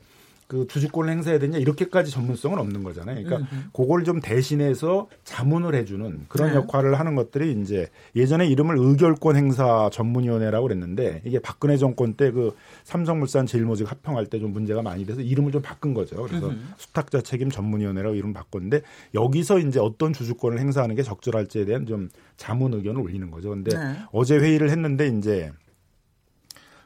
[0.56, 3.24] 그 주주권을 행사해야 되냐 이렇게까지 전문성은 없는 거잖아요.
[3.24, 3.70] 그러니까 음흠.
[3.74, 6.56] 그걸 좀 대신해서 자문을 해주는 그런 네.
[6.56, 12.56] 역할을 하는 것들이 이제 예전에 이름을 의결권 행사 전문위원회라고 그랬는데 이게 박근혜 정권 때 그
[12.84, 16.22] 삼성물산 제일모직 합병할 때 좀 문제가 많이 돼서 이름을 좀 바꾼 거죠.
[16.24, 16.58] 그래서 음흠.
[16.78, 18.82] 수탁자 책임 전문위원회라고 이름 바꿨는데
[19.14, 23.50] 여기서 이제 어떤 주주권을 행사하는 게 적절할지에 대한 좀 자문 의견을 올리는 거죠.
[23.52, 23.96] 근데 네.
[24.12, 25.52] 어제 회의를 했는데 이제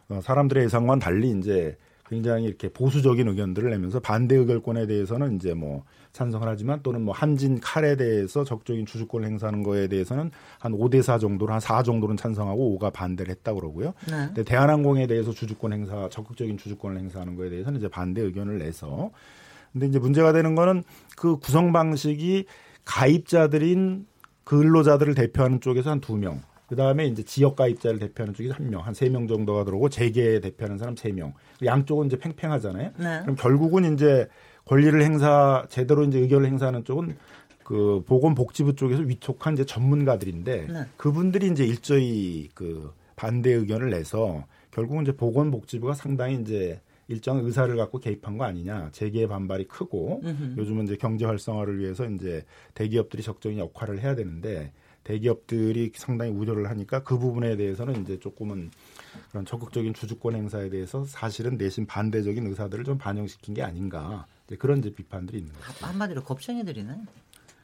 [0.10, 1.78] 어, 사람들의 예상과는 달리 이제
[2.10, 7.60] 굉장히 이렇게 보수적인 의견들을 내면서 반대 의결권에 대해서는 이제 뭐 찬성을 하지만 또는 뭐 한진
[7.60, 12.80] 칼에 대해서 적극적인 주주권을 행사하는 거에 대해서는 한 5대 4 정도로 한 4 정도는 찬성하고
[12.80, 13.94] 5가 반대를 했다 그러고요.
[14.10, 14.26] 네.
[14.28, 19.12] 근데 대한항공에 대해서 주주권 행사 적극적인 주주권을 행사하는 거에 대해서는 이제 반대 의견을 내서
[19.72, 20.84] 근데 이제 문제가 되는 거는
[21.16, 22.46] 그 구성 방식이
[22.86, 24.08] 가입자들인
[24.46, 28.82] 근로자들을 대표하는 쪽에서 한 두 명, 그 다음에 이제 지역 가입자를 대표하는 쪽이 한 명,
[28.86, 31.34] 한 세 명 정도가 들어오고 재계 대표하는 사람 세 명.
[31.66, 32.92] 양쪽은 이제 팽팽하잖아요.
[32.98, 33.20] 네.
[33.24, 34.28] 그럼 결국은 이제
[34.66, 37.18] 권리를 행사 제대로 이제 의견을 행사하는 쪽은
[37.64, 40.86] 그 보건복지부 쪽에서 위촉한 이제 전문가들인데 네.
[40.98, 47.98] 그분들이 이제 일저히 그 반대 의견을 내서 결국은 이제 보건복지부가 상당히 이제 일정 의사를 갖고
[47.98, 48.90] 개입한 거 아니냐.
[48.92, 50.60] 재계의 반발이 크고 음흠.
[50.60, 52.44] 요즘은 이제 경제 활성화를 위해서 이제
[52.76, 54.72] 대기업들이 적극적인 역할을 해야 되는데
[55.10, 58.70] 대기업들이 상당히 우려를 하니까 그 부분에 대해서는 이제 조금은
[59.32, 64.28] 그런 적극적인 주주권 행사에 대해서 사실은 내심 반대적인 의사들을 좀 반영시킨 게 아닌가
[64.60, 65.86] 그런 이제 비판들이 있는 거죠.
[65.88, 66.94] 한마디로 겁쟁이들이네.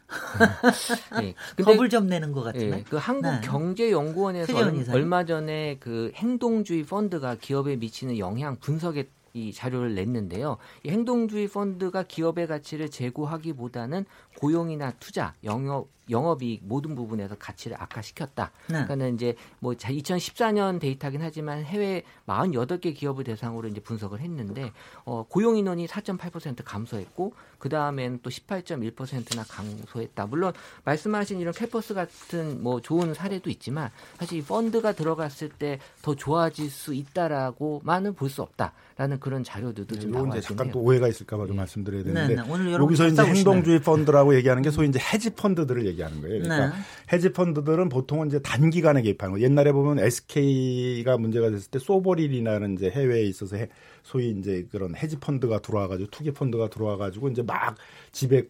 [1.22, 1.36] 네.
[1.64, 2.78] 겁을 좀 내는 것 같은데.
[2.78, 2.84] 네.
[2.90, 4.92] 그 한국경제연구원에서 네.
[4.92, 10.58] 얼마 전에 그 행동주의 펀드가 기업에 미치는 영향 분석에 이 자료를 냈는데요.
[10.84, 14.06] 이 행동주의 펀드가 기업의 가치를 제고하기보다는
[14.40, 18.52] 고용이나 투자, 영업 영업이익 모든 부분에서 가치를 악화시켰다.
[18.68, 18.74] 네.
[18.74, 24.72] 그러니까는 이제 뭐 2014년 데이터긴 하지만 해외 48개 기업을 대상으로 이제 분석을 했는데
[25.06, 30.28] 어, 고용 인원이 4.8% 감소했고 그 다음에는 또 18.1%나 감소했다.
[30.28, 36.14] 물론 말씀하신 이런 CalPERS 같은 뭐 좋은 사례도 있지만 사실 이 펀드가 들어갔을 때 더
[36.16, 40.42] 좋아질 수 있다라고만은 볼 수 없다라는 그런 자료들도 네, 좀 나와 있네요.
[40.42, 41.62] 잠깐 또 오해가 있을까봐 좀 네.
[41.62, 42.50] 말씀드려야 되는데 네, 네.
[42.52, 46.42] 오늘 여기서 이제 행동주의 펀드라고 얘기하는 게 소위 이제 헤지 펀드들을 얘기하는 거예요.
[46.42, 46.74] 그러니까 네.
[47.14, 49.42] 헤지 펀드들은 보통은 이제 단기간에 개입하는 거.
[49.42, 53.68] 옛날에 보면 SK가 문제가 됐을 때 소버릴이라는 이제 해외에 있어서 해,
[54.04, 57.76] 소위 이제 그런 헤지 펀드가 들어와 가지고 투기 펀드가 들어와 가지고 이제 막
[58.12, 58.44] 집에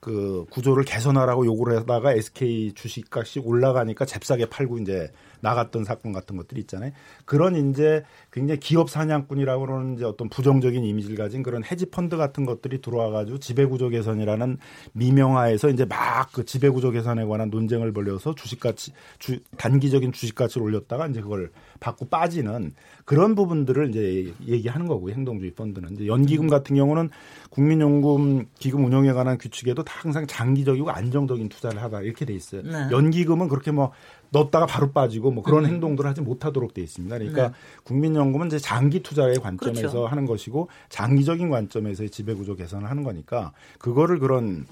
[0.00, 5.10] 그 구조를 개선하라고 요구를 하다가 SK 주식값이 올라가니까 잽싸게 팔고 이제
[5.44, 6.90] 나갔던 사건 같은 것들이 있잖아요.
[7.24, 8.02] 그런 이제
[8.32, 13.10] 굉장히 기업 사냥꾼이라고 그러는 이제 어떤 부정적인 이미지를 가진 그런 헤지 펀드 같은 것들이 들어와
[13.10, 14.58] 가지고 지배 구조 개선이라는
[14.92, 20.34] 미명하에서 이제 막 그 지배 구조 개선에 관한 논쟁을 벌려서 주식 가치 주 단기적인 주식
[20.34, 22.72] 가치를 올렸다가 이제 그걸 받고 빠지는
[23.04, 27.10] 그런 부분들을 이제 얘기하는 거고 행동주의 펀드는 이제 연기금 같은 경우는
[27.50, 32.62] 국민연금 기금 운영에 관한 규칙에도 다 항상 장기적이고 안정적인 투자를 하다 이렇게 돼 있어요.
[32.62, 32.88] 네.
[32.90, 33.92] 연기금은 그렇게 뭐
[34.34, 35.70] 넣었다가 바로 빠지고 뭐 그런 음.
[35.70, 37.16] 행동들을 하지 못하도록 돼 있습니다.
[37.16, 37.54] 그러니까 네.
[37.84, 40.06] 국민연금은 이제 장기 투자의 관점에서 그렇죠.
[40.06, 44.66] 하는 것이고 장기적인 관점에서의 지배구조 개선을 하는 거니까 그거를 그런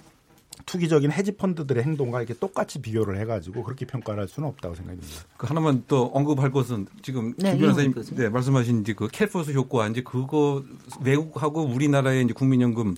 [0.66, 5.22] 투기적인 헤지 펀드들의 행동과 이렇게 똑같이 비교를 해가지고 그렇게 평가를 할 수는 없다고 생각됩니다.
[5.37, 9.88] 그 하나만 또 언급할 것은 지금 네, 주 변호사님 네, 말씀하신 이제 그 캘포스 효과
[9.88, 10.62] 이제 그거
[11.03, 12.96] 외국하고 우리나라의 이제 국민연금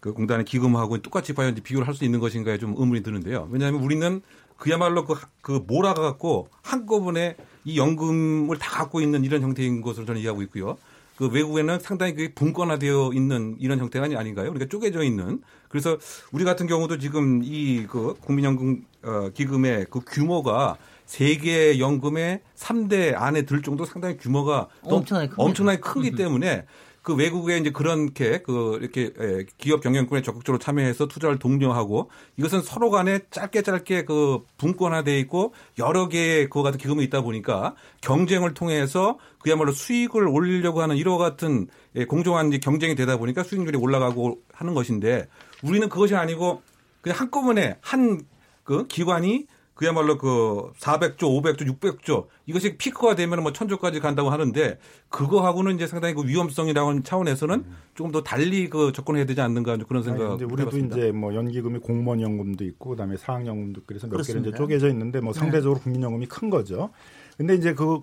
[0.00, 3.48] 그 공단의 기금하고 똑같이 과연 비교를 할 수 있는 것인가에 좀 의문이 드는데요.
[3.50, 4.20] 왜냐하면 우리는
[4.58, 10.20] 그야말로 그, 그 몰아가 갖고 한꺼번에 이 연금을 다 갖고 있는 이런 형태인 것으로 저는
[10.20, 10.76] 이해하고 있고요.
[11.16, 14.52] 그 외국에는 상당히 그게 분권화되어 있는 이런 형태가 아닌가요?
[14.52, 15.42] 그러니까 쪼개져 있는.
[15.68, 15.98] 그래서
[16.32, 23.42] 우리 같은 경우도 지금 이 그 국민연금 어, 기금의 그 규모가 세계 연금의 3대 안에
[23.42, 26.66] 들 정도 상당히 규모가 엄청나게, 엄청나게 크기 때문에
[27.02, 32.90] 그 외국에 이제 그렇게 그 이렇게 예, 기업 경영권에 적극적으로 참여해서 투자를 독려하고 이것은 서로
[32.90, 39.18] 간에 짧게 짧게 그 분권화돼 있고 여러 개의 그와 같은 기금이 있다 보니까 경쟁을 통해서
[39.40, 45.26] 그야말로 수익을 올리려고 하는 이와 같은 예, 공정한 경쟁이 되다 보니까 수익률이 올라가고 하는 것인데
[45.62, 46.62] 우리는 그것이 아니고
[47.02, 48.20] 그냥 한꺼번에 한
[48.68, 49.46] 그 기관이
[49.78, 54.76] 그야말로 그 400조, 500조, 600조 이것이 피크가 되면 뭐 천조까지 간다고 하는데
[55.08, 57.64] 그거하고는 이제 상당히 그 위험성이라는 차원에서는
[57.94, 60.34] 조금 더 달리 그 접근해야 되지 않는가 그런 생각.
[60.34, 60.96] 이제 우리도 해봤습니다.
[60.96, 65.20] 이제 뭐 연기금이 공무원 연금도 있고 그다음에 사학 연금도 그래서 몇 개를 이제 쪼개져 있는데
[65.20, 65.84] 뭐 상대적으로 네.
[65.84, 66.90] 국민 연금이 큰 거죠.
[67.36, 68.00] 근데 이제 그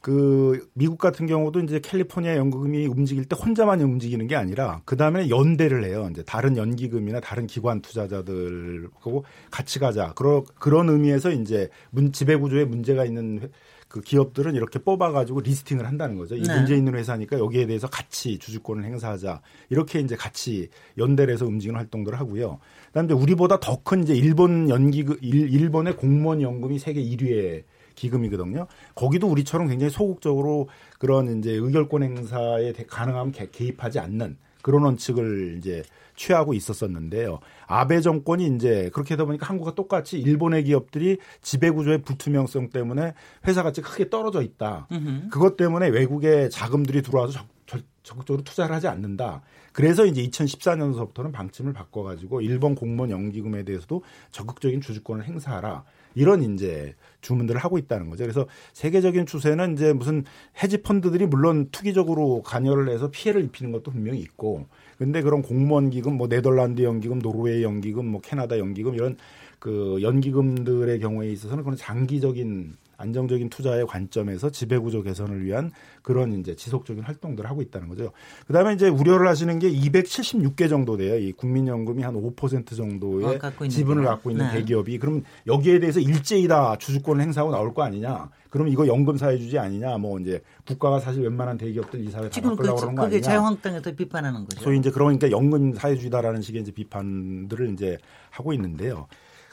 [0.00, 5.28] 그 미국 같은 경우도 이제 캘리포니아 연기금이 움직일 때 혼자만 움직이는 게 아니라 그 다음에
[5.28, 6.08] 연대를 해요.
[6.10, 10.12] 이제 다른 연기금이나 다른 기관 투자자들하고 같이 가자.
[10.14, 13.50] 그런 그런 의미에서 이제 문 지배 구조에 문제가 있는
[13.88, 16.36] 그 기업들은 이렇게 뽑아가지고 리스팅을 한다는 거죠.
[16.36, 16.54] 이 네.
[16.56, 19.42] 문제 있는 회사니까 여기에 대해서 같이 주주권을 행사하자.
[19.68, 22.60] 이렇게 이제 같이 연대를 해서 움직이는 활동들을 하고요.
[22.86, 27.64] 그다음에 우리보다 더 큰 이제 일본 연기금, 일- 일본의 공무원 연금이 세계 1위의
[28.00, 28.66] 기금이거든요.
[28.94, 35.56] 거기도 우리처럼 굉장히 소극적으로 그런 이제 의결권 행사에 대- 가능하면 개- 개입하지 않는 그런 원칙을
[35.58, 35.82] 이제
[36.16, 37.38] 취하고 있었었는데요.
[37.66, 43.14] 아베 정권이 이제 그렇게 하다 보니까 한국과 똑같이 일본의 기업들이 지배 구조의 불투명성 때문에
[43.46, 44.86] 회사 가치 크게 떨어져 있다.
[45.30, 47.40] 그것 때문에 외국의 자금들이 들어와서
[48.02, 49.42] 적극적으로 투자를 하지 않는다.
[49.72, 55.84] 그래서 이제 2014년서부터는 방침을 바꿔가지고 일본 공무원 연기금에 대해서도 적극적인 주주권을 행사하라.
[56.14, 58.24] 이런 이제 주문들을 하고 있다는 거죠.
[58.24, 60.24] 그래서 세계적인 추세는 이제 무슨
[60.62, 64.66] 헤지 펀드들이 물론 투기적으로 관여를 해서 피해를 입히는 것도 분명히 있고,
[64.98, 69.16] 근데 그런 공무원 기금, 뭐 네덜란드 연기금, 노르웨이 연기금, 뭐 캐나다 연기금 이런
[69.58, 77.02] 그 연기금들의 경우에 있어서는 그런 장기적인 안정적인 투자의 관점에서 지배구조 개선을 위한 그런 이제 지속적인
[77.02, 78.12] 활동들을 하고 있다는 거죠.
[78.46, 81.16] 그다음에 이제 우려를 하시는 게 276개 정도 돼요.
[81.16, 84.04] 이 국민연금이 한 5% 정도의 어, 갖고 지분을.
[84.04, 84.52] 갖고 있는 네.
[84.58, 88.28] 대기업이 그럼 여기에 대해서 일제히 다 주주권을 행사하고 나올 거 아니냐?
[88.50, 89.96] 그럼 이거 연금 사회주의 아니냐?
[89.98, 93.20] 뭐 이제 국가가 사실 웬만한 대기업들 이 사회 다 바꾸려고 그러는 거 그게 아니냐?
[93.30, 94.60] 자유한국당에서 비판하는 거죠.
[94.60, 97.96] 소위 이제 그러니까 연금 사회주의다라는 식의 이제 비판들을 이제
[98.30, 99.06] 하고 있는데요.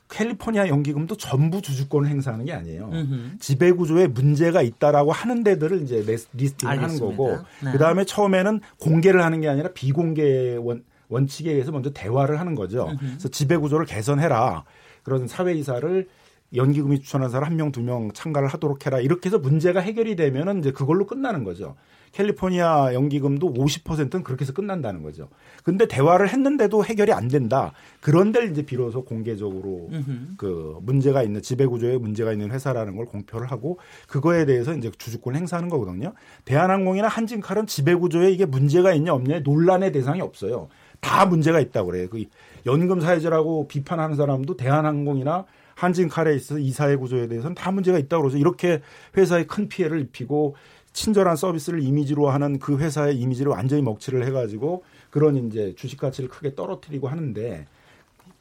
[0.10, 2.92] 캘리포니아 연기금도 전부 주주권을 행사하는 게 아니에요.
[3.40, 7.00] 지배 구조에 문제가 있다라고 하는 데들을 이제 리스팅을 하는.
[7.00, 7.72] 거고 네.
[7.72, 12.92] 그다음에 처음에는 공개를 하는 게 아니라 비공개 원 원칙에 의해서 먼저 대화를 하는 거죠.
[13.00, 14.64] 그래서 지배 구조를 개선해라.
[15.04, 16.08] 그런 사회 이사를
[16.56, 19.00] 연기금이 추천한 사람 한 명, 두 명 참가를 하도록 해라.
[19.00, 21.76] 이렇게 해서 문제가 해결이 되면은 이제 그걸로 끝나는 거죠.
[22.14, 25.28] 캘리포니아 연기금도 50%는 그렇게 해서 끝난다는 거죠.
[25.64, 27.74] 근데 대화를 했는데도 해결이 안 된다.
[28.02, 29.90] 그런데 이제 비로소 공개적으로
[30.38, 35.36] 그 문제가 있는 지배 구조에 문제가 있는 회사라는 걸 공표를 하고 그거에 대해서 이제 주주권
[35.36, 36.14] 을 행사하는 거거든요.
[36.46, 40.70] 대한항공이나 한진칼은 지배 구조에 이게 문제가 있냐 없냐 논란의 대상이 없어요.
[41.02, 42.08] 다 문제가 있다고 그래요.
[42.10, 42.24] 그
[42.66, 45.46] 연금 사회제라고 비판하는 사람도 대한항공이나
[45.78, 48.38] 한진칼에 있어서 이사회 구조에 대해서는 다 문제가 있다고 그러죠.
[48.40, 48.82] 이렇게
[49.16, 50.56] 회사에 큰 피해를 입히고
[50.92, 56.56] 친절한 서비스를 이미지로 하는 그 회사의 이미지를 완전히 먹칠을 해가지고 그런 이제 주식 가치를 크게
[56.56, 57.68] 떨어뜨리고 하는데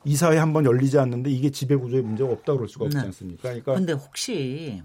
[0.05, 3.03] 이사회 한번 열리지 않는데 이게 지배 구조에 문제가 없다고 그럴 수가 없지 네.
[3.05, 3.43] 않습니까?
[3.43, 4.83] 그러니까 근데 혹시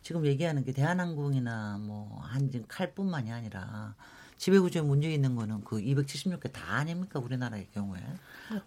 [0.00, 3.94] 지금 얘기하는 게 대한항공이나 뭐 한진 칼뿐만이 아니라
[4.44, 7.98] 지배구조에 문제 있는 거는 그 276개 다 아닙니까 우리나라의 경우에?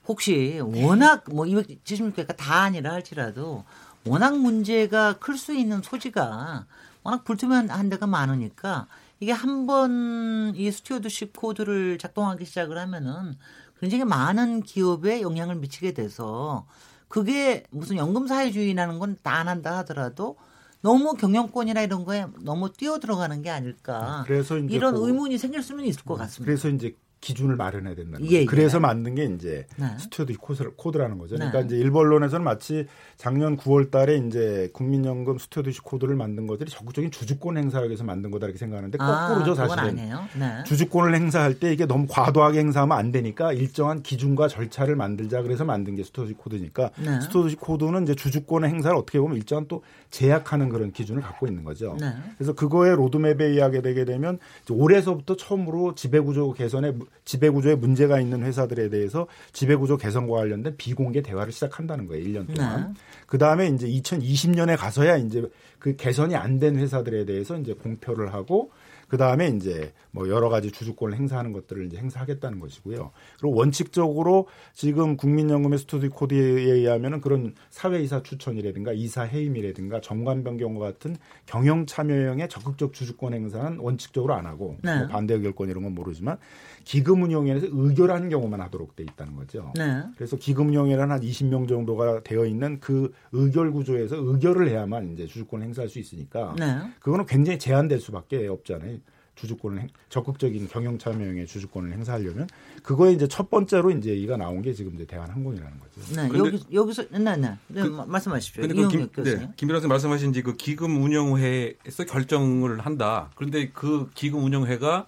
[0.08, 3.64] 혹시 워낙 뭐 276개가 다 아니라 할지라도
[4.04, 6.66] 워낙 문제가 클 수 있는 소지가
[7.04, 8.88] 워낙 불투명한 데가 많으니까
[9.20, 13.38] 이게 한 번 이 stewardship code를 작동하기 시작을 하면은
[13.80, 16.66] 굉장히 많은 기업에 영향을 미치게 돼서
[17.08, 20.38] 그게 무슨 연금 사회주의라는 건 다 안 한다 하더라도
[20.82, 24.24] 너무 경영권이나 이런 거에 너무 뛰어 들어가는 게 아닐까.
[24.28, 26.46] 그래서 이제 이런 그- 의문이 생길 수는 있을 것 같습니다.
[26.46, 28.36] 그래서 이제 기준을 마련해야 된다는 예, 거죠.
[28.42, 28.46] 예.
[28.46, 29.88] 그래서 만든 게 이제 네.
[29.98, 31.36] steward code, code라는 거죠.
[31.36, 31.66] 그러니까 네.
[31.66, 37.58] 이제 일부 언론에서는 마치 작년 9월 달에 이제 국민연금 stewardship code를 만든 것들이 적극적인 주주권
[37.58, 39.96] 행사하기 위해서 만든 거다 이렇게 생각하는데 거꾸로죠, 그건 사실은.
[39.96, 40.64] 네.
[40.66, 45.96] 주주권을 행사할 때 이게 너무 과도하게 행사하면 안 되니까 일정한 기준과 절차를 만들자 그래서 만든
[45.96, 47.20] 게 stewardship code니까 네.
[47.22, 51.98] stewardship code는 이제 주주권의 행사를 어떻게 보면 일정한 또 제약하는 그런 기준을 갖고 있는 거죠.
[52.00, 52.14] 네.
[52.38, 56.94] 그래서 그거의 로드맵에 의하게 되게 되면 올해서부터 처음으로 지배구조 개선에
[57.26, 62.24] 지배구조에 문제가 있는 회사들에 대해서 지배구조 개선과 관련된 비공개 대화를 시작한다는 거예요.
[62.26, 62.94] 1년 동안.
[62.94, 63.00] 네.
[63.26, 65.44] 그 다음에 이제 2020년에 가서야 이제
[65.80, 68.72] 그 개선이 안 된 회사들에 대해서 이제 공표를 하고
[69.08, 73.12] 그 다음에 이제 뭐 여러 가지 주주권을 행사하는 것들을 이제 행사하겠다는 것이고요.
[73.40, 81.16] 그리고 원칙적으로 지금 국민연금의 스튜디 코드에 의하면은 그런 사회이사 추천이라든가 이사 해임이라든가 정관 변경과 같은
[81.46, 84.98] 경영 참여형의 적극적 주주권 행사는 원칙적으로 안 하고 네.
[84.98, 86.38] 뭐 반대 의결권 이런 건 모르지만
[86.84, 89.72] 기금 운용에서 의결하는 경우만 하도록 돼 있다는 거죠.
[89.76, 90.04] 네.
[90.16, 95.66] 그래서 기금 운용에는 한 20명 정도가 되어 있는 그 의결 구조에서 의결을 해야만 이제 주주권을
[95.66, 96.78] 행사할 수 있으니까 네.
[97.00, 98.97] 그거는 굉장히 제한될 수밖에 없잖아요.
[99.38, 102.48] 주주권을 행- 적극적인 경영 참여형의 주주권을 행사하려면
[102.84, 106.16] 그거에 이제 첫 번째로 이제 이가 나온 게 지금 이제 대한항공이라는 거죠.
[106.16, 106.30] 네.
[106.38, 107.58] 여기 여기서 네, 네.
[107.68, 108.62] 네 마- 말씀하십시오.
[108.64, 109.40] 근데 그 김, 교수님.
[109.40, 113.30] 네, 김 변호사님 말씀하신 지그 기금 운영회에서 결정을 한다.
[113.36, 115.08] 그런데 그 기금 운영회가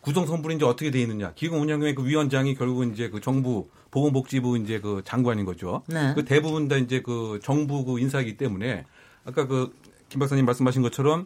[0.00, 1.32] 구성 성분이 이제 어떻게 돼 있느냐?
[1.34, 5.82] 기금 운영회 그 위원장이 결국 이제 그 정부 보건복지부 이제 그 장관인 거죠.
[5.86, 6.12] 네.
[6.14, 8.84] 그 대부분 다 이제 그 정부 그 인사이기 때문에
[9.24, 9.72] 아까 그
[10.10, 11.24] 김 박사님 말씀하신 것처럼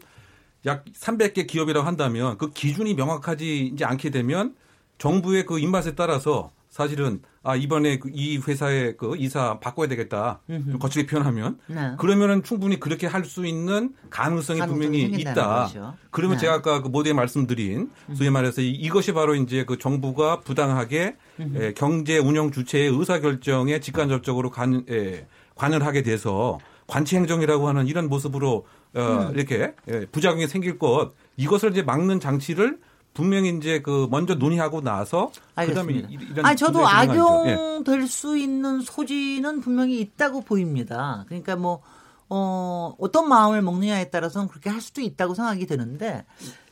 [0.66, 4.54] 약 300개 기업이라고 한다면 그 기준이 명확하지 이제 않게 되면
[4.98, 11.06] 정부의 그 입맛에 따라서 사실은 아 이번에 그이 회사의 그 이사 바꿔야 되겠다 좀 거칠게
[11.08, 11.92] 표현하면 네.
[11.98, 15.64] 그러면은 충분히 그렇게 할 수 있는 가능성이 분명히 있다.
[15.66, 15.94] 거죠.
[16.10, 16.40] 그러면 네.
[16.40, 21.16] 제가 아까 그 모두에 말씀드린 소위 말해서 이- 이것이 바로 이제 그 정부가 부당하게
[21.54, 27.86] 에, 경제 운영 주체의 의사 결정에 직간접적으로 관, 에, 관여를 하게 돼서 관치 행정이라고 하는
[27.86, 29.34] 이런 모습으로 어, 음.
[29.34, 32.78] 이렇게 예, 부작용이 생길 것 이것을 이제 막는 장치를
[33.12, 36.08] 분명히 이제 그 먼저 논의하고 나서 그다음에 알겠습니다.
[36.10, 36.80] 이- 이런 아니 저도.
[36.80, 36.84] 예.
[36.84, 41.24] 악용될 수 있는 소지는 분명히 있다고 보입니다.
[41.28, 41.80] 그러니까 뭐
[42.28, 46.24] 어, 어떤 마음을 먹느냐에 따라서는 그렇게 할 수도 있다고 생각이 드는데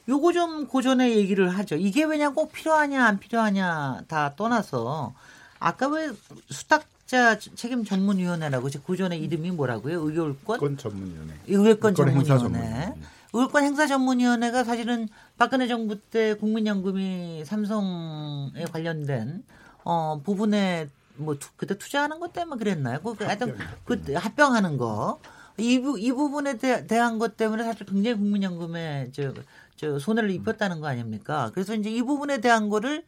[0.09, 1.77] 요거 좀 고전의 얘기를 하죠.
[1.77, 5.15] 이게 왜냐 꼭 필요하냐 안 필요하냐 다 떠나서
[5.61, 6.11] 아까 왜
[6.51, 10.01] 수탁 자 책임 전문위원회라고 제 고전의 이름이 뭐라고요?
[10.01, 11.35] 의결권 건 전문위원회.
[11.46, 12.38] 의결권 전문위원회.
[12.38, 12.94] 전문위원회.
[13.35, 19.44] 의결권 행사 전문위원회가 사실은 박근혜 정부 때 국민연금이 삼성에 관련된
[19.85, 22.98] 어 부분에 뭐 투- 그때 투자하는 것 때문에 그랬나요?
[23.03, 25.20] 그 하여튼 그 합병하는 거.
[25.59, 29.35] 이, 부, 이 부분에 대, 대한 것 때문에 사실 굉장히 국민연금에 저,
[29.77, 31.51] 저 손해를 입혔다는 거 아닙니까?
[31.53, 33.05] 그래서 이제 이 부분에 대한 거를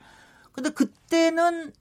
[0.52, 1.72] 근데 그때는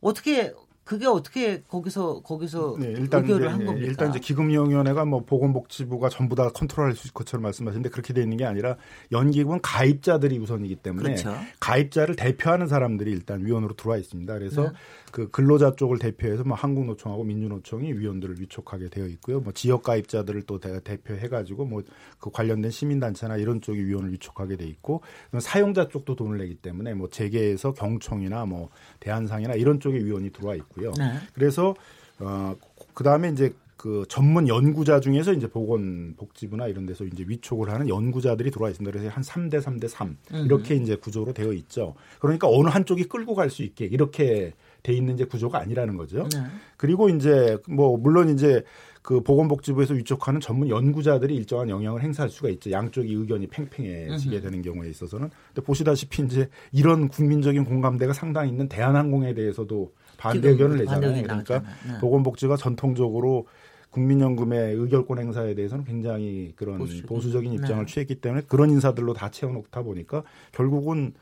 [0.00, 0.54] 어떻게
[0.88, 3.86] 그게 어떻게 거기서 거기서 네, 일단 의결을 이제, 한 겁니까?
[3.86, 8.38] 일단 이제 기금위원회가 뭐 보건복지부가 전부 다 컨트롤할 수 있을 것처럼 말씀하시는데 그렇게 돼 있는
[8.38, 8.78] 게 아니라
[9.12, 11.34] 연기금은 가입자들이 우선이기 때문에 그렇죠.
[11.60, 14.32] 가입자를 대표하는 사람들이 일단 위원으로 들어와 있습니다.
[14.32, 14.68] 그래서 네.
[15.12, 19.40] 그 근로자 쪽을 대표해서 뭐 한국노총하고 민주노총이 위원들을 위촉하게 되어 있고요.
[19.40, 21.82] 뭐 지역 가입자들을 또 대- 대표해가지고 뭐
[22.18, 25.02] 그 관련된 시민단체나 이런 쪽이 위원을 위촉하게 돼 있고
[25.38, 28.70] 사용자 쪽도 돈을 내기 때문에 뭐 재계에서 경총이나 뭐
[29.00, 30.92] 대한상이나 이런 쪽에 위원이 들어와 있고 요.
[30.98, 31.14] 네.
[31.34, 31.74] 그래서
[32.20, 32.54] 어
[32.98, 38.50] 그 다음에 이제 그 전문 연구자 중에서 이제 보건복지부나 이런 데서 이제 위촉을 하는 연구자들이
[38.50, 38.90] 들어와 있습니다.
[38.90, 41.94] 그래서 한 3대 3대 3 이렇게 이제 구조로 되어 있죠.
[42.18, 46.28] 그러니까 어느 한쪽이 끌고 갈 수 있게 이렇게 돼 있는 이제 구조가 아니라는 거죠.
[46.34, 46.40] 네.
[46.76, 48.64] 그리고 이제 뭐 물론 이제
[49.00, 52.72] 그 보건복지부에서 위촉하는 전문 연구자들이 일정한 영향을 행사할 수가 있죠.
[52.72, 55.30] 양쪽이 의견이 팽팽해지게 되는 경우에 있어서는.
[55.54, 61.00] 근데 보시다시피 이제 이런 국민적인 공감대가 상당히 있는 대한항공에 대해서도 반대 의견을 내잖아요.
[61.00, 61.74] 그러니까 나왔잖아요.
[61.94, 61.98] 네.
[62.00, 63.46] 보건복지가 전통적으로
[63.90, 67.90] 국민연금의 의결권 행사에 대해서는 굉장히 그런 보수- 보수 적인 입장을 네.
[67.90, 71.14] 취했기 때문에 그런 인사들로 다 채워놓다 보니까 결국은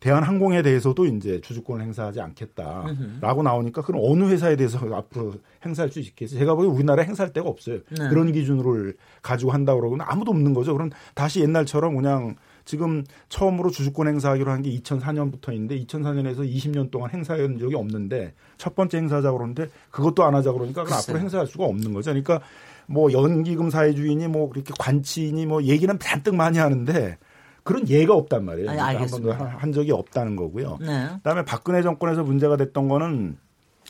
[0.00, 6.40] 대한항공에 대해서도 이제 주주권을 행사하지 않겠다라고 나오니까 그럼 어느 회사에 대해서 앞으로 행사할 수 있겠어요?
[6.40, 7.78] 제가 보기엔 우리나라에 행사할 데가 없어요.
[7.96, 8.08] 네.
[8.10, 10.72] 그런 기준을 가지고 한다고 그러고는 아무도 없는 거죠.
[10.72, 17.58] 그럼 다시 옛날처럼 그냥 지금 처음으로 주주권 행사하기로 한 게 2004년부터인데 2004년에서 20년 동안 행사한
[17.58, 20.82] 적이 없는데 첫 번째 행사하자고 그러는데 그것도 안 하자고 그러니까.
[20.82, 22.10] 앞으로 행사할 수가 없는 거죠.
[22.10, 22.40] 그러니까
[22.86, 27.18] 뭐 연기금 사회주의니 뭐 그렇게 관치니 뭐 얘기는 잔뜩 많이 하는데
[27.64, 28.70] 그런 예가 없단 말이에요.
[28.70, 29.32] 아니, 그러니까 한 번도.
[29.32, 30.78] 한 적이 없다는 거고요.
[30.80, 31.08] 네.
[31.16, 33.36] 그다음에 박근혜 정권에서 문제가 됐던 거는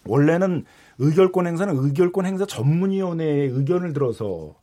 [0.05, 0.65] 원래는
[0.99, 4.55] 의결권 행사는 의결권 행사 전문위원회의 의견을 들어서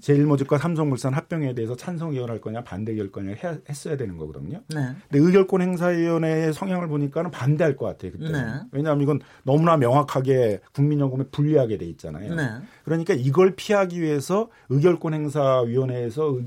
[0.00, 4.60] 제일모직과 삼성물산 합병에 대해서 찬성 의견할 거냐 반대 의결 거냐 해야- 했어야 되는 거거든요.
[4.68, 4.88] 네.
[5.10, 8.12] 근데 의결권 행사위원회의 성향을 보니까는 반대할 것 같아요.
[8.12, 8.30] 그때.
[8.32, 8.44] 네.
[8.72, 12.34] 왜냐하면 이건 너무나 명확하게 국민연금에 불리하게 돼 있잖아요.
[12.34, 12.48] 네.
[12.84, 16.46] 그러니까 이걸 피하기 위해서 의결권 행사위원회에서 의,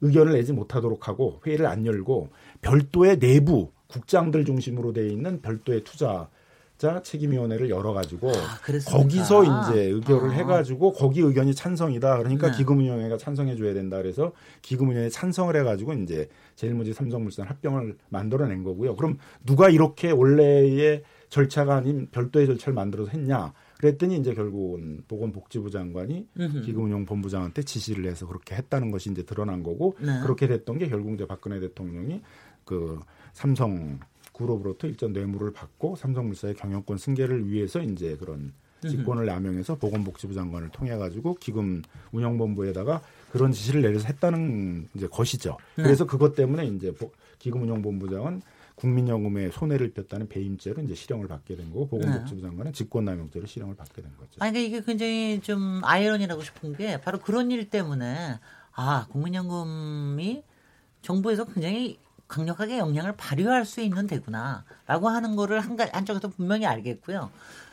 [0.00, 2.28] 의견을 내지 못하도록 하고 회의를 안 열고
[2.60, 6.28] 별도의 내부 국장들 중심으로 돼 있는 별도의 투자
[6.78, 8.58] 자 책임위원회를 열어가지고 아?
[8.86, 10.32] 거기서 이제 의결을 아.
[10.32, 12.18] 해가지고 거기 의견이 찬성이다.
[12.18, 12.58] 그러니까 네.
[12.58, 13.96] 기금운용회가 찬성해줘야 된다.
[13.96, 18.94] 그래서 기금운용회 찬성을 해가지고 이제 제일모직 삼성물산 합병을 만들어낸 거고요.
[18.96, 23.52] 그럼 누가 이렇게 원래의 절차가 아닌 별도의 절차를 만들어서 했냐?
[23.78, 26.60] 그랬더니 이제 결국은 보건복지부 장관이 음흠.
[26.62, 30.20] 기금운용 본부장한테 지시를 해서 그렇게 했다는 것이 이제 드러난 거고 네.
[30.22, 32.22] 그렇게 됐던 게 결국 이제 박근혜 대통령이
[32.64, 33.00] 그
[33.32, 34.00] 삼성
[34.36, 38.52] 그룹으로부터 일정 뇌물을 받고 삼성물산의 경영권 승계를 위해서 이제 그런
[38.86, 43.00] 직권을 남용해서 보건복지부 장관을 통해 가지고 기금 운영본부에다가
[43.32, 45.56] 그런 지시를 내려서 했다는 이제 것이죠.
[45.76, 45.84] 네.
[45.84, 48.42] 그래서 그것 때문에 이제 보- 기금운용본부장은
[48.74, 54.10] 국민연금에 손해를 입혔다는 배임죄로 이제 실형을 받게 된 거고 보건복지부 장관은 직권남용죄로 실형을 받게 된
[54.18, 54.32] 거죠.
[54.40, 58.38] 아니, 그러니까 이게 굉장히 좀 아이러니라고 싶은 게 바로 그런 일 때문에
[58.72, 60.42] 아, 국민연금이
[61.00, 66.66] 정부에서 굉장히 강력하게 영향을 발휘할 수 있는 데구나 라고 하는 거를 한, 가- 한쪽에서 분명히
[66.66, 67.30] 알겠고요.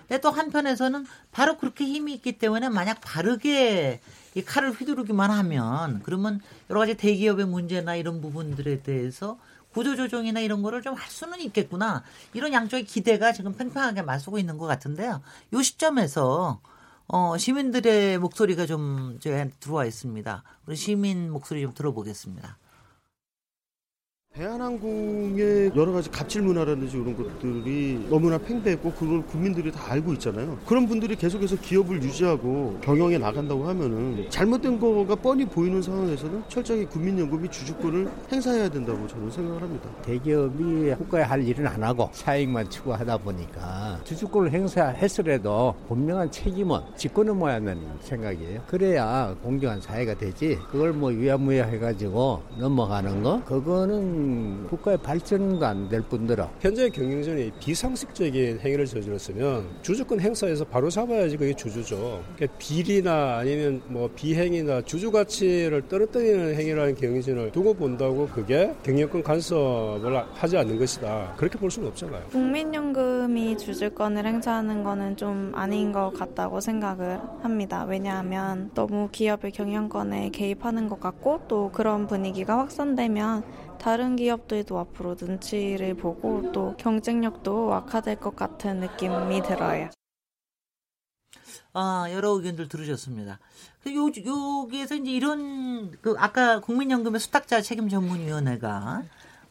[0.07, 4.01] 근데 또 한편에서는 바로 그렇게 힘이 있기 때문에 만약 바르게
[4.35, 9.37] 이 칼을 휘두르기만 하면 그러면 여러 가지 대기업의 문제나 이런 부분들에 대해서
[9.73, 12.03] 구조조정이나 이런 거를 좀 할 수는 있겠구나.
[12.33, 15.21] 이런 양쪽의 기대가 지금 팽팽하게 맞서고 있는 것 같은데요.
[15.51, 16.59] 이 시점에서
[17.07, 20.43] 어, 시민들의 목소리가 좀 저희 들어와 있습니다.
[20.67, 22.57] 우리 시민 목소리 좀 들어보겠습니다.
[24.33, 30.57] 대한항공의 여러 가지 갑질 문화라든지 이런 것들이 너무나 팽배했고 그걸 국민들이 다 알고 있잖아요.
[30.65, 37.47] 그런 분들이 계속해서 기업을 유지하고 경영에 나간다고 하면은 잘못된 거가 뻔히 보이는 상황에서는 철저히 국민연금이
[37.47, 39.87] 주주권을 행사해야 된다고 저는 생각을 합니다.
[40.01, 47.55] 대기업이 국가에 할 일은 안 하고 사익만 추구하다 보니까 주주권을 행사했으라도 분명한 책임은 짚고 넘어야
[47.55, 48.61] 하는 생각이에요.
[48.65, 50.57] 그래야 공정한 사회가 되지.
[50.71, 54.22] 그걸 뭐 위야무야 해가지고 넘어가는 거 그거는
[54.69, 61.53] 국가의 발전도 안 될 뿐더러 현재 경영진이 비상식적인 행위를 저질렀으면 주주권 행사에서 바로 잡아야지 그게
[61.53, 62.23] 주주죠.
[62.35, 70.23] 그러니까 비리나 아니면 뭐 비행이나 주주 가치를 떨어뜨리는 행위라는 경영진을 두고 본다고 그게 경영권 간섭을
[70.33, 71.33] 하지 않는 것이다.
[71.37, 72.23] 그렇게 볼 수는 없잖아요.
[72.31, 77.85] 국민연금이 주주권을 행사하는 거는 좀 아닌 것 같다고 생각을 합니다.
[77.87, 83.43] 왜냐하면 너무 기업의 경영권에 개입하는 것 같고 또 그런 분위기가 확산되면
[83.83, 89.89] 다른 기업들도 앞으로 눈치를 보고 또 경쟁력도 악화될 것 같은 느낌이 들어요.
[91.73, 93.39] 아, 여러 의견들 들으셨습니다.
[93.83, 99.03] 그 요, 여기에서 이제 이런, 그, 아까 국민연금의 수탁자 책임 전문위원회가,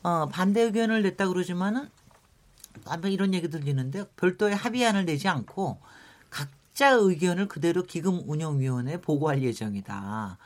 [0.03, 1.91] 어, 반대 의견을 냈다 그러지만은,
[2.87, 5.79] 아마 이런 얘기 들리는데, 별도의 합의안을 내지 않고,
[6.31, 10.39] 각자 의견을 그대로 기금운용위원회에 보고할 예정이다.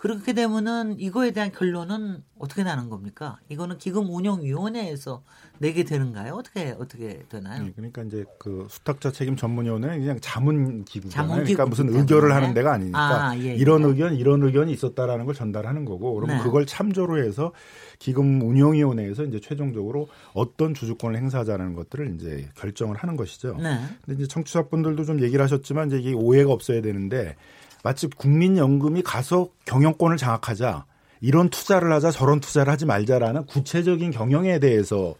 [0.00, 3.38] 그렇게 되면은 이거에 대한 결론은 어떻게 나는 겁니까?
[3.50, 5.22] 이거는 기금운용위원회에서
[5.58, 6.32] 내게 되는가요?
[6.32, 7.64] 어떻게 어떻게 되나요?
[7.64, 11.42] 네, 그러니까 이제 그 수탁자 책임 전문 위원회는 그냥 자문 기구잖아요.
[11.42, 13.54] 그러니까 무슨 의결을 하는 데가 아니니까 아, 예, 예.
[13.56, 16.42] 이런 의견 이런 의견이 있었다라는 걸 전달하는 거고 그러면 네.
[16.44, 17.52] 그걸 참조로 해서
[17.98, 23.58] 기금운용위원회에서 이제 최종적으로 어떤 주주권을 행사하자는 것들을 이제 결정을 하는 것이죠.
[23.58, 23.78] 네.
[24.06, 27.36] 근데 이제 청취자분들도 좀 얘기를 하셨지만 이제 이게 오해가 없어야 되는데
[27.82, 30.84] 마치 국민연금이 가서 경영권을 장악하자
[31.20, 35.14] 이런 투자를 하자 저런 투자를 하지 말자라는 구체적인 경영에 대해서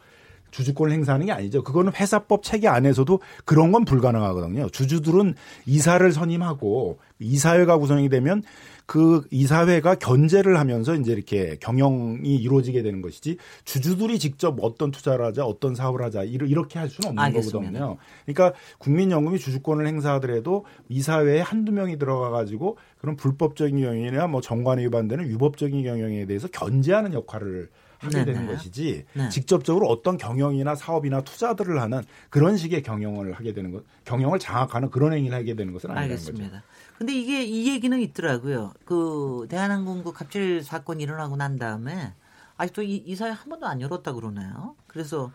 [0.51, 1.63] 주주권을 행사하는 게 아니죠.
[1.63, 4.69] 그거는 회사법 체계 안에서도 그런 건 불가능하거든요.
[4.71, 5.35] 주주들은
[5.67, 8.43] 이사를 선임하고 이사회가 구성이 되면
[8.87, 15.45] 그 이사회가 견제를 하면서 이제 이렇게 경영이 이루어지게 되는 것이지 주주들이 직접 어떤 투자를 하자
[15.45, 17.79] 어떤 사업을 하자 이렇게 할 수는 없는 알겠습니다.
[17.79, 17.99] 거거든요.
[18.27, 25.29] 그러니까 국민연금이 주주권을 행사하더라도 이사회에 한두 명이 들어가 가지고 그런 불법적인 경영이나 뭐 정관에 위반되는
[25.29, 27.69] 위법적인 경영에 대해서 견제하는 역할을
[28.01, 28.33] 하게 네네.
[28.33, 29.29] 되는 것이지 네.
[29.29, 35.13] 직접적으로 어떤 경영이나 사업이나 투자들을 하는 그런 식의 경영을 하게 되는 것, 경영을 장악하는 그런
[35.13, 36.49] 행위를 하게 되는 것은 아니라는 알겠습니다.
[36.51, 36.63] 거죠.
[36.99, 38.73] 근데 이게 이 얘기는 있더라고요.
[38.85, 42.15] 그 대한항공 그 갑질 사건이 일어나고 난 다음에
[42.57, 44.75] 아직도 이, 이사회 한 번도 안 열었다 그러나요?
[44.87, 45.31] 그래서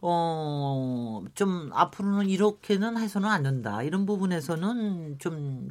[0.00, 3.82] 어 좀 앞으로는 이렇게는 해서는 안 된다.
[3.82, 5.68] 이런 부분에서는 좀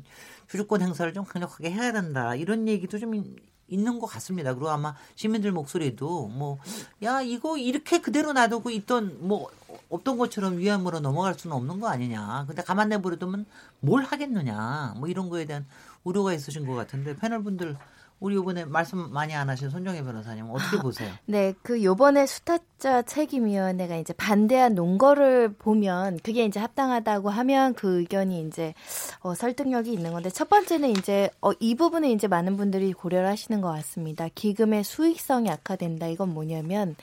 [0.48, 2.36] 주주권 행사를 좀 강력하게 해야 된다.
[2.36, 3.36] 이런 얘기도 좀
[3.70, 4.54] 있는 것 같습니다.
[4.54, 6.58] 그리고 아마 시민들 목소리도 뭐,
[7.04, 9.50] 야, 이거 이렇게 그대로 놔두고 있던 뭐,
[9.90, 12.46] 없던 것처럼 위안으로 넘어갈 수는 없는 거 아니냐.
[12.48, 13.46] 근데 가만 내버려두면
[13.80, 14.96] 뭘 하겠느냐.
[14.98, 15.66] 뭐 이런 거에 대한
[16.04, 17.78] 우려가 있으신 것 같은데 패널 분들
[18.20, 21.10] 우리 요번에 말씀 많이 안 하신 손정혜 변호사님 어떻게 아, 보세요?
[21.26, 28.46] 네, 그 요번에 수타자 책임위원회가 이제 반대한 논거를 보면 그게 이제 합당하다고 하면 그 의견이
[28.46, 28.74] 이제
[29.22, 33.62] 어, 설득력이 있는 건데 첫 번째는 이제 어, 이 부분은 이제 많은 분들이 고려를 하시는
[33.62, 34.28] 것 같습니다.
[34.36, 36.08] 기금의 수익성이 악화된다.
[36.08, 36.98] 이건 뭐냐면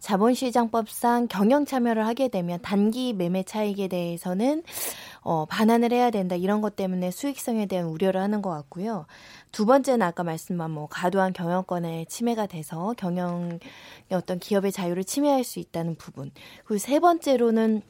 [0.00, 4.64] 자본시장법상 경영 참여를 하게 되면 단기 매매 차익에 대해서는
[5.26, 9.06] 어, 반환을 해야 된다 이런 것 때문에 수익성에 대한 우려를 하는 것 같고요.
[9.50, 13.58] 두 번째는 아까 말씀한 뭐 과도한 경영권에 침해가 돼서 경영의
[14.12, 16.30] 어떤 기업의 자유를 침해할 수 있다는 부분.
[16.64, 17.82] 그리고 세 번째로는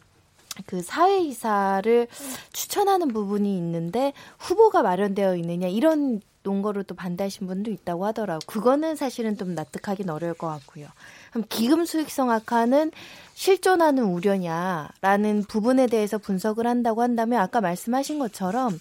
[0.65, 2.09] 그 사회이사를
[2.55, 8.41] 추천하는 부분이 있는데 후보가 마련되어 있느냐 이런 논거로 또 반대하신 분도 있다고 하더라고.
[8.47, 10.87] 그거는 사실은 좀 납득하기는 어려울 것 같고요.
[11.31, 12.93] 그럼 기금 수익성 악화는
[13.35, 18.79] 실존하는 우려냐라는 부분에 대해서 분석을 한다고 한다면 아까 말씀하신 것처럼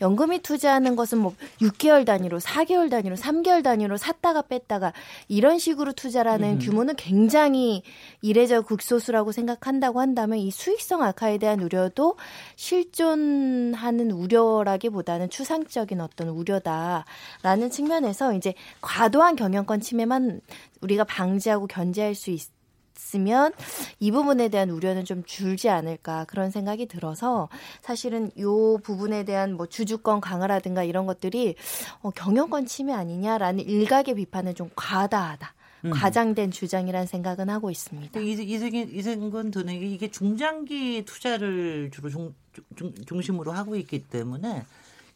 [0.00, 4.92] 연금이 투자하는 것은 뭐 6개월 단위로, 4개월 단위로, 3개월 단위로 샀다가 뺐다가
[5.28, 6.58] 이런 식으로 투자라는 음.
[6.58, 7.82] 규모는 굉장히
[8.20, 12.16] 이례적 극소수라고 생각한다고 한다면 이 수익성 악화에 대한 우려도
[12.56, 20.40] 실존하는 우려라기보다는 추상적인 어떤 우려다라는 측면에서 이제 과도한 경영권 침해만
[20.80, 22.40] 우리가 방지하고 견제할 수 있,
[23.12, 23.52] 있으면
[23.98, 27.48] 이 부분에 대한 우려는 좀 줄지 않을까 그런 생각이 들어서
[27.82, 31.56] 사실은 요 부분에 대한 뭐 주주권 강화라든가 이런 것들이
[32.00, 35.54] 어, 경영권 침해 아니냐라는 일각의 비판은 좀 과다하다.
[35.84, 35.90] 음.
[35.90, 38.20] 과장된 주장이라는 생각은 하고 있습니다.
[38.20, 42.34] 이승근, 이승근 돈에게 이게 중장기 투자를 주로 중,
[42.76, 44.64] 중, 중심으로 하고 있기 때문에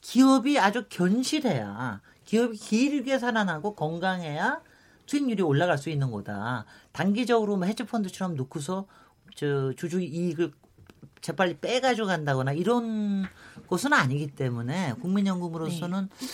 [0.00, 4.60] 기업이 아주 견실해야 기업이 길게 살아나고 건강해야
[5.06, 6.64] 수익률이 올라갈 수 있는 거다.
[6.92, 8.86] 단기적으로 뭐 헤지펀드처럼 놓고서
[9.34, 10.52] 저 주주 이익을
[11.20, 13.24] 재빨리 빼가지고 간다거나 이런
[13.68, 16.26] 것은 아니기 때문에 국민연금으로서는 네.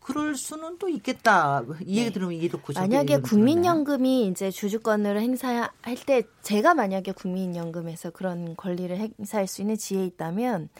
[0.00, 1.62] 그럴 수는 또 있겠다.
[1.84, 5.70] 이 얘기 들으면 이렇고 저도 만약에 국민연금이 이제 주주권을 행사할
[6.04, 10.70] 때 제가 만약에 국민연금에서 그런 권리를 행사할 수 있는 지혜에 있다면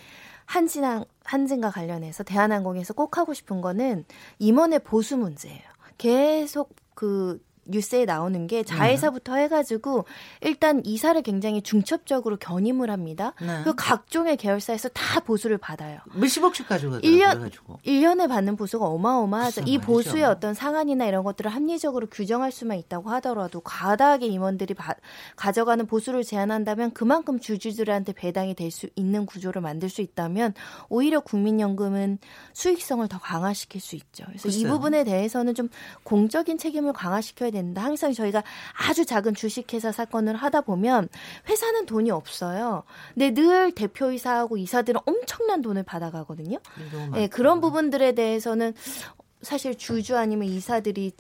[0.46, 4.04] 한진항 한진과 관련해서 대한항공에서 꼭 하고 싶은 거는
[4.40, 5.62] 임원의 보수 문제예요.
[5.98, 10.04] 계속 그 뉴스에 나오는 게 자회사부터 해가지고
[10.40, 13.34] 일단 이사를 굉장히 중첩적으로 견임을 합니다.
[13.40, 13.62] 네.
[13.62, 15.98] 그 각종의 계열사에서 다 보수를 받아요.
[16.14, 17.08] 몇십억씩 가져가더라고요.
[17.10, 17.78] 일 년- 그래가지고.
[17.86, 19.60] 1년에 받는 보수가 어마어마하죠.
[19.62, 19.78] 비싼 이.
[19.78, 24.94] 보수의 어떤 상한이나 이런 것들을 합리적으로 규정할 수만 있다고 하더라도 과다하게 임원들이 바-
[25.36, 30.54] 가져가는 보수를 제한한다면 그만큼 주주들한테 배당이 될 수 있는 구조를 만들 수 있다면
[30.88, 32.18] 오히려 국민연금은
[32.54, 34.24] 수익성을 더 강화시킬 수 있죠.
[34.26, 34.68] 그래서 이 글쎄요.
[34.72, 35.68] 부분에 대해서는 좀
[36.04, 37.84] 공적인 책임을 강화시켜야 된다.
[37.84, 38.42] 항상 저희가
[38.88, 41.08] 아주 작은 주식회사 사건을 하다 보면
[41.48, 42.82] 회사는 돈이 없어요.
[43.14, 46.58] 근데 늘 대표이사하고 이사들은 엄청난 돈을 받아가거든요.
[47.14, 48.74] 네, 그런 부분들에 대해서는
[49.42, 51.12] 사실 주주 아니면 이사들이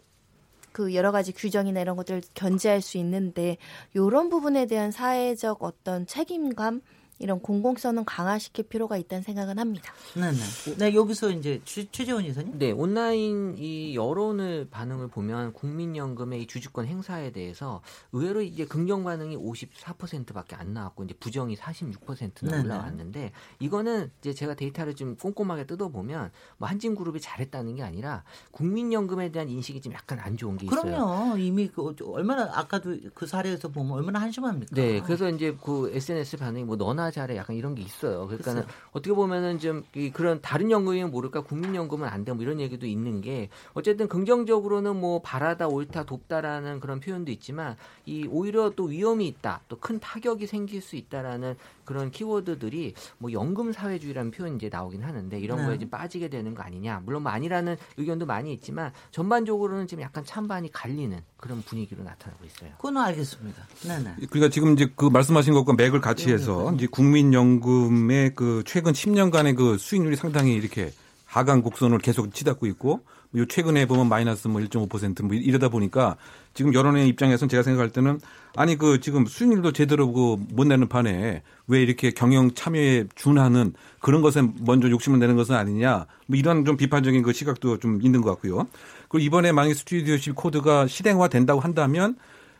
[0.72, 3.58] 그 여러 가지 규정이나 이런 것들을 견제할 수 있는데
[3.94, 6.80] 이런 부분에 대한 사회적 어떤 책임감
[7.18, 9.92] 이런 공공성은 강화시킬 필요가 있다는 생각은 합니다.
[10.14, 10.76] 네네.
[10.78, 12.58] 네 여기서 이제 최, 최재원 이사님.
[12.58, 17.80] 네, 온라인 이 여론을 반응을 보면 국민연금의 이 주주권 행사에 대해서
[18.12, 22.64] 의외로 이제 긍정 반응이 54%밖에 안 나왔고 이제 부정이 46%나 네네.
[22.64, 29.30] 올라왔는데 이거는 이제 제가 데이터를 좀 꼼꼼하게 뜯어 보면 뭐 한진그룹이 잘했다는 게 아니라 국민연금에
[29.30, 30.82] 대한 인식이 좀 약간 안 좋은 게 있어요.
[30.82, 31.36] 그럼요.
[31.38, 34.74] 이미 그 얼마나 아까도 그 사례에서 보면 얼마나 한심합니까?
[34.74, 38.26] 네, 그래서 이제 그 SNS 반응이 뭐 너나 잘해 약간 이런 게 있어요.
[38.26, 38.80] 그러니까는 글쎄요.
[38.92, 43.48] 어떻게 보면은 좀이 그런 다른 연금이면 모를까 국민연금은 안 돼 뭐 이런 얘기도 있는 게
[43.74, 47.76] 어쨌든 긍정적으로는 뭐 바라다 옳다 돕다라는 그런 표현도 있지만
[48.06, 53.72] 이 오히려 또 위험이 있다 또 큰 타격이 생길 수 있다라는 그런 키워드들이 뭐 연금
[53.72, 55.66] 사회주의라는 표현이 이제 나오긴 하는데 이런 네.
[55.66, 60.24] 거에 좀 빠지게 되는 거 아니냐 물론 뭐 아니라는 의견도 많이 있지만 전반적으로는 지금 약간
[60.24, 62.70] 찬반이 갈리는 그런 분위기로 나타나고 있어요.
[62.76, 63.62] 그건 알겠습니다.
[63.86, 64.14] 네네.
[64.30, 69.76] 그러니까 지금 이제 그 말씀하신 것과 맥을 같이 해서 이제 국민연금의 그 최근 10년간의 그
[69.78, 70.92] 수익률이 상당히 이렇게
[71.24, 73.00] 하강 곡선을 계속 치닫고 있고
[73.36, 76.16] 요 최근에 보면 마이너스 뭐 1.5%뭐 이러다 보니까
[76.54, 78.20] 지금 여론의 입장에서는 제가 생각할 때는
[78.54, 84.42] 아니 그 지금 수익률도 제대로 그못 내는 판에 왜 이렇게 경영 참여에 준하는 그런 것에
[84.60, 88.66] 먼저 욕심을 내는 것은 아니냐 뭐 이런 좀 비판적인 그 시각도 좀 있는 것 같고요.
[89.08, 92.16] 그리고 이번에 만약에 스튜디오십 코드가 실행화 된다고 한다면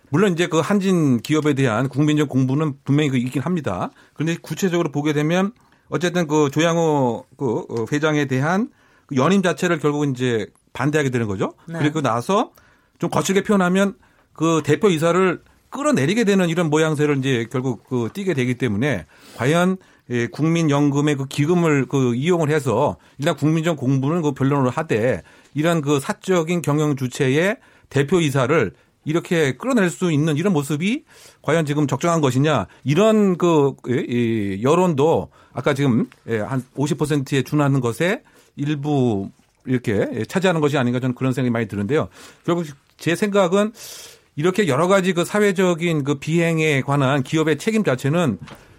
[0.08, 3.90] 물론 이제 그 한진 기업에 대한 국민적 공부는 분명히 그 있긴 합니다.
[4.12, 5.52] 그런데 구체적으로 보게 되면
[5.88, 8.70] 어쨌든 그 조양호 그 어, 회장에 대한
[9.06, 11.54] 그 연임 자체를 결국 이제 반대하게 되는 거죠.
[11.66, 11.78] 네.
[11.78, 12.52] 그리고 나서
[12.98, 13.94] 좀 거칠게 표현하면
[14.32, 19.06] 그 대표 이사를 끌어내리게 되는 이런 모양새를 이제 결국 그 띠게 되기 때문에
[19.36, 19.78] 과연
[20.10, 25.22] 예, 국민연금의 그 기금을 그 이용을 해서 일단 국민적 공부는 그 변론을 하되
[25.54, 27.56] 이런 그 사적인 경영 주체의
[27.88, 28.72] 대표 이사를
[29.04, 31.04] 이렇게 끌어낼 수 있는 이런 모습이
[31.40, 37.80] 과연 지금 적정한 것이냐 이런 그 예, 이 여론도 아까 지금 예, 한 50%에 준하는
[37.80, 38.22] 것에
[38.56, 39.30] 일부
[39.66, 42.08] 이렇게 예, 차지하는 것이 아닌가 저는 그런 생각이 많이 드는데요.
[42.44, 43.72] 결국 제 생각은
[44.36, 48.38] 이렇게 여러 가지 그 사회적인 그 비행에 관한 기업의 책임 자체는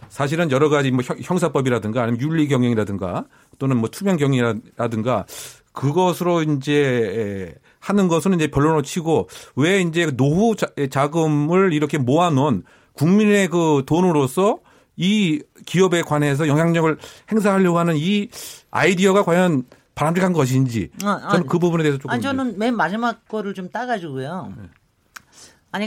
[0.09, 3.25] 사실은 여러 가지 뭐 형- 형사법이라든가 아니면 윤리 경영이라든가
[3.59, 5.25] 또는 뭐 투명 경영이라든가
[5.71, 12.63] 그것으로 이제 하는 것은 이제 변론으로 치고 왜 이제 노후 자- 자금을 이렇게 모아놓은
[12.93, 14.59] 국민의 그 돈으로서
[14.95, 16.95] 이 기업에 관해서 영향력을
[17.31, 18.29] 행사하려고 하는 이
[18.69, 19.63] 아이디어가 과연
[19.95, 23.69] 바람직한 것인지 아, 저는 아니, 그 부분에 대해서 조금 아니 저는 맨 마지막 거를 좀
[23.69, 24.53] 따가지고요.
[24.57, 24.69] 아니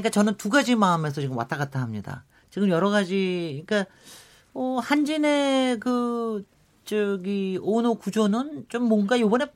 [0.00, 2.24] 그러니까 저는 두 가지 마음에서 지금 왔다 갔다 합니다.
[2.50, 3.90] 지금 여러 가지 그러니까
[4.54, 6.44] 어, 한진의 그
[6.84, 9.46] 저기 오너 구조는 좀 뭔가 요번에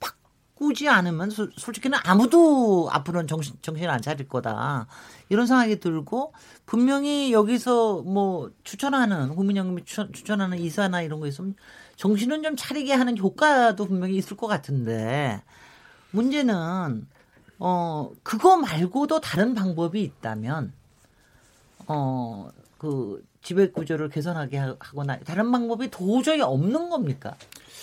[0.00, 4.86] 바꾸지 않으면 소- 솔직히는 아무도 앞으로는 정신 정신 안 차릴 거다
[5.28, 6.32] 이런 생각이 들고
[6.66, 11.54] 분명히 여기서 뭐 추천하는 국민연금이 추천, 추천하는 이사나 이런 거 있으면
[12.04, 15.42] 정신은 좀 차리게 하는 효과도 분명히 있을 것 같은데
[16.12, 17.06] 문제는
[17.58, 20.72] 어 그거 말고도 다른 방법이 있다면
[21.84, 27.36] 어그 지배 구조를 개선하게 하- 하거나 다른 방법이 도저히 없는 겁니까?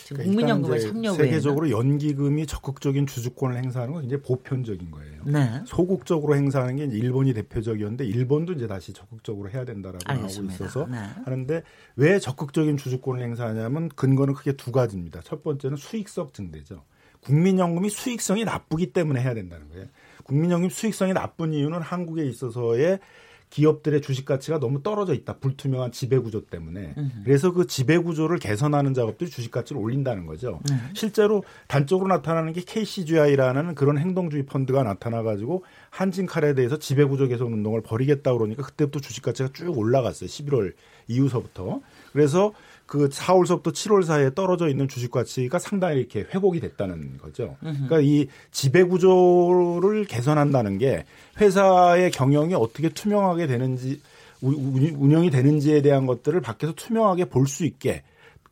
[0.08, 5.22] 지금 국민연금의 그러니까 이제 참여 세계적으로 연기금이 적극적인 주주권을 행사하는 건 굉장히 보편적인 거예요.
[5.26, 5.62] 네.
[5.66, 10.54] 소극적으로 행사하는 게 일본이 대표적이었는데 일본도 이제 다시 적극적으로 해야 된다라고 알겠습니다.
[10.54, 10.98] 나오고 있어서 네.
[11.26, 11.62] 하는데
[11.98, 15.20] 왜 적극적인 주주권을 행사하냐면 근거는 크게 두 가지입니다.
[15.26, 16.84] 첫 번째는 수익성 증대죠.
[17.20, 19.88] 국민연금이 수익성이 나쁘기 때문에 해야 된다는 거예요.
[20.24, 23.00] 국민연금 수익성이 나쁜 이유는 한국에 있어서의
[23.50, 25.38] 기업들의 주식 가치가 너무 떨어져 있다.
[25.38, 26.94] 불투명한 지배 구조 때문에.
[27.24, 30.60] 그래서 그 지배 구조를 개선하는 작업들이 주식 가치를 올린다는 거죠.
[30.94, 37.54] 실제로 단적으로 나타나는 게 KCGI라는 그런 행동주의 펀드가 나타나 가지고 한진칼에 대해서 지배 구조 개선
[37.54, 40.28] 운동을 벌이겠다 그러니까 그때부터 주식 가치가 쭉 올라갔어요.
[40.28, 40.74] 11월
[41.08, 41.82] 이후서부터.
[42.12, 42.54] 그래서
[42.88, 47.58] 그 4월서부터 7월 사이에 떨어져 있는 주식 가치가 상당히 이렇게 회복이 됐다는 거죠.
[47.60, 51.04] 그러니까 이 지배 구조를 개선한다는 게
[51.40, 54.02] 회사의 경영이 어떻게 투명하게 되는지
[54.42, 58.04] 운영이 되는지에 대한 것들을 밖에서 투명하게 볼 수 있게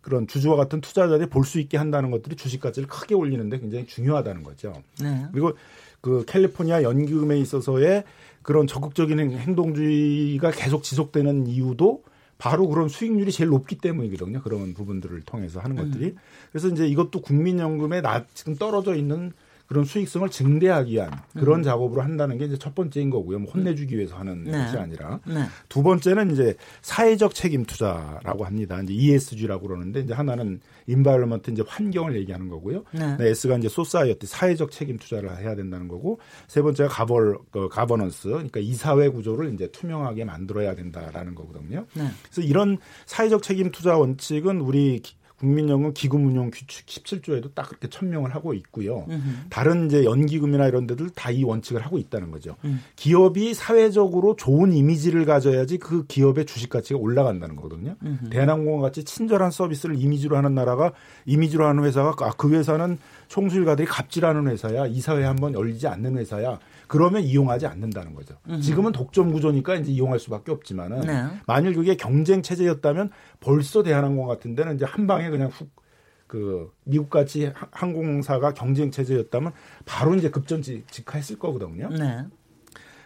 [0.01, 4.43] 그런 주주와 같은 투자자들이 볼 수 있게 한다는 것들이 주식 가치를 크게 올리는데 굉장히 중요하다는
[4.43, 4.73] 거죠.
[5.01, 5.25] 네.
[5.31, 5.53] 그리고
[6.01, 8.03] 그 캘리포니아 연기금에 있어서의
[8.41, 12.03] 그런 적극적인 행동주의가 계속 지속되는 이유도
[12.37, 14.41] 바로 그런 수익률이 제일 높기 때문이거든요.
[14.41, 16.07] 그런 부분들을 통해서 하는 것들이.
[16.07, 16.15] 음.
[16.51, 19.31] 그래서 이제 이것도 국민연금에 나 지금 떨어져 있는
[19.67, 21.63] 그런 수익성을 증대하기 위한 그런 음.
[21.63, 23.39] 작업으로 한다는 게 이제 첫 번째인 거고요.
[23.39, 24.51] 뭐 혼내주기 위해서 하는 네.
[24.51, 25.43] 것이 아니라 네.
[25.69, 28.79] 두 번째는 이제 사회적 책임 투자라고 합니다.
[28.81, 32.83] 이제 ESG라고 그러는데 이제 하나는 environment 이제 환경을 얘기하는 거고요.
[32.91, 33.17] 네.
[33.17, 33.29] 네.
[33.29, 38.59] S가 이제 society 사회적 책임 투자를 해야 된다는 거고 세 번째가 gover- 그 가버넌스 그러니까
[38.59, 41.85] 이사회 구조를 이제 투명하게 만들어야 된다라는 거거든요.
[41.93, 42.07] 네.
[42.23, 45.01] 그래서 이런 사회적 책임 투자 원칙은 우리
[45.39, 49.05] 국민연금 기금 운용 규칙 17조에도 딱 그렇게 천명을 하고 있고요.
[49.09, 49.45] 으흠.
[49.49, 52.55] 다른 이제 연기금이나 이런 데들 다 이 원칙을 하고 있다는 거죠.
[52.63, 52.81] 음.
[52.95, 57.95] 기업이 사회적으로 좋은 이미지를 가져야지 그 기업의 주식 가치가 올라간다는 거거든요.
[58.03, 58.29] 으흠.
[58.29, 60.93] 대한항공 같이 친절한 서비스를 이미지로 하는 나라가
[61.25, 64.85] 이미지로 하는 회사가 아, 그 회사는 총수일가들이 갑질하는 회사야.
[64.87, 66.59] 이사회 한번 열리지 않는 회사야.
[66.87, 68.35] 그러면 이용하지 않는다는 거죠.
[68.61, 71.25] 지금은 독점 구조니까 이제 이용할 수밖에 없지만은 네.
[71.47, 75.85] 만일 그게 경쟁 체제였다면 벌써 대한항공 같은 데는 이제 한 방에 그냥 훅
[76.27, 79.53] 그 미국 같이 항공사가 경쟁 체제였다면
[79.85, 81.89] 바로 이제 급전 직하했을 거거든요.
[81.89, 82.25] 네.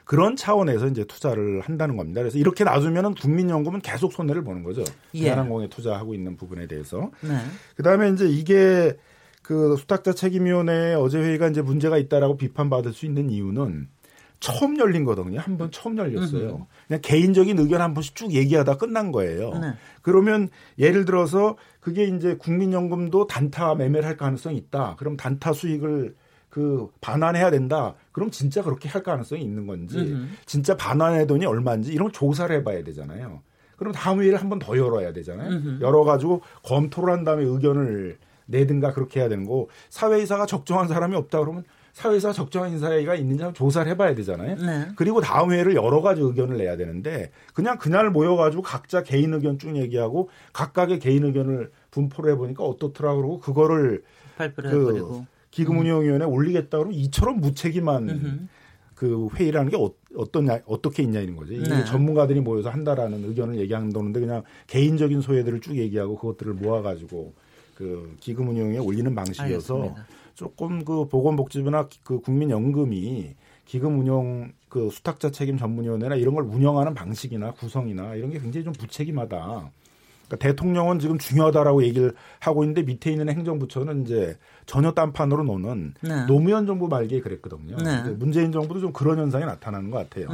[0.06, 2.22] 그런 차원에서 이제 투자를 한다는 겁니다.
[2.22, 4.84] 그래서 이렇게 놔두면은 국민연금은 계속 손해를 보는 거죠.
[5.14, 5.26] 예.
[5.26, 7.12] 대한항공에 투자하고 있는 부분에 대해서.
[7.22, 7.38] 네.
[7.76, 8.98] 그다음에 이제 이게
[9.50, 13.88] 그 수탁자 책임위원회 어제 회의가 이제 문제가 있다라고 비판받을 수 있는 이유는
[14.40, 15.40] 처음 열린 거거든요.
[15.40, 16.68] 한 번 처음 열렸어요.
[16.88, 19.50] 그냥 개인적인 의견 한 번씩 쭉 얘기하다 끝난 거예요.
[19.58, 19.74] 네.
[20.04, 24.96] 그러면 예를 들어서 그게 이제 국민연금도 단타 매매를 할 가능성이 있다.
[25.00, 26.14] 그럼 단타 수익을
[26.50, 27.96] 그 반환해야 된다.
[28.12, 29.98] 그럼 진짜 그렇게 할 가능성이 있는 건지.
[30.46, 33.42] 진짜 반환해 돈이 얼마인지 이런 걸 조사를 해봐야 되잖아요.
[33.78, 35.80] 그럼 다음 회의를 한 번 더 열어야 되잖아요.
[35.82, 38.20] 열어가지고 검토를 한 다음에 의견을
[38.50, 43.54] 내든가 그렇게 해야 되는 거고 사회이사가 적정한 사람이 없다 그러면 사회이사 적정한 인사가 있는지 한번
[43.54, 44.56] 조사를 해봐야 되잖아요.
[44.56, 44.88] 네.
[44.96, 49.76] 그리고 다음 회의를 여러 가지 의견을 내야 되는데 그냥 그날 모여가지고 각자 개인 의견 쭉
[49.76, 54.04] 얘기하고 각각의 개인 의견을 분포를 해보니까 어떻더라 그러고 그거를
[54.56, 56.32] 그 기금운용위원회 음.
[56.32, 58.40] 올리겠다 그러면 이처럼 무책임한 음흠.
[58.96, 61.38] 그 회의라는 게 어, 떻냐 어떻게 있냐 이런.
[61.50, 61.86] 이게 네.
[61.86, 67.34] 전문가들이 모여서 한다라는 의견을 얘기한다는데 그냥 개인적인 소외들을 쭉 얘기하고 그것들을 모아가지고
[67.80, 70.08] 그 기금 운용에 올리는 방식이어서 알겠습니다.
[70.36, 77.52] 조금 그 보건복지부나 그 국민연금이 기금 운용 그 수탁자 책임 전문위원회나 이런 걸 운영하는 방식이나
[77.54, 79.38] 구성이나 이런 게 굉장히 좀 무책임하다.
[79.38, 86.26] 그러니까 대통령은 지금 중요하다라고 얘기를 하고 있는데 밑에 있는 행정부처는 이제 전혀 딴판으로 노는 네.
[86.26, 87.78] 노무현 정부 말기에 그랬거든요.
[87.78, 88.02] 네.
[88.12, 90.28] 문재인 정부도 좀 그런 현상이 나타나는 것 같아요.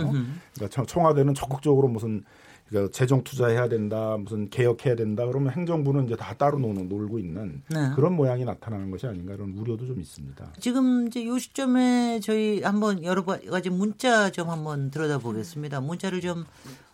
[0.55, 2.23] 그러니까 청와대는 적극적으로 무슨
[2.67, 5.25] 그러니까 재정 투자해야 된다, 무슨 개혁해야 된다.
[5.25, 7.91] 그러면 행정부는 이제 다 따로 노는, 놀고 있는 네.
[7.95, 10.53] 그런 모양이 나타나는 것이 아닌가 이런 우려도 좀 있습니다.
[10.59, 15.81] 지금 이제 요 시점에 저희 한번 여러 가지 문자 좀 한번 들여다보겠습니다.
[15.81, 16.45] 문자를 좀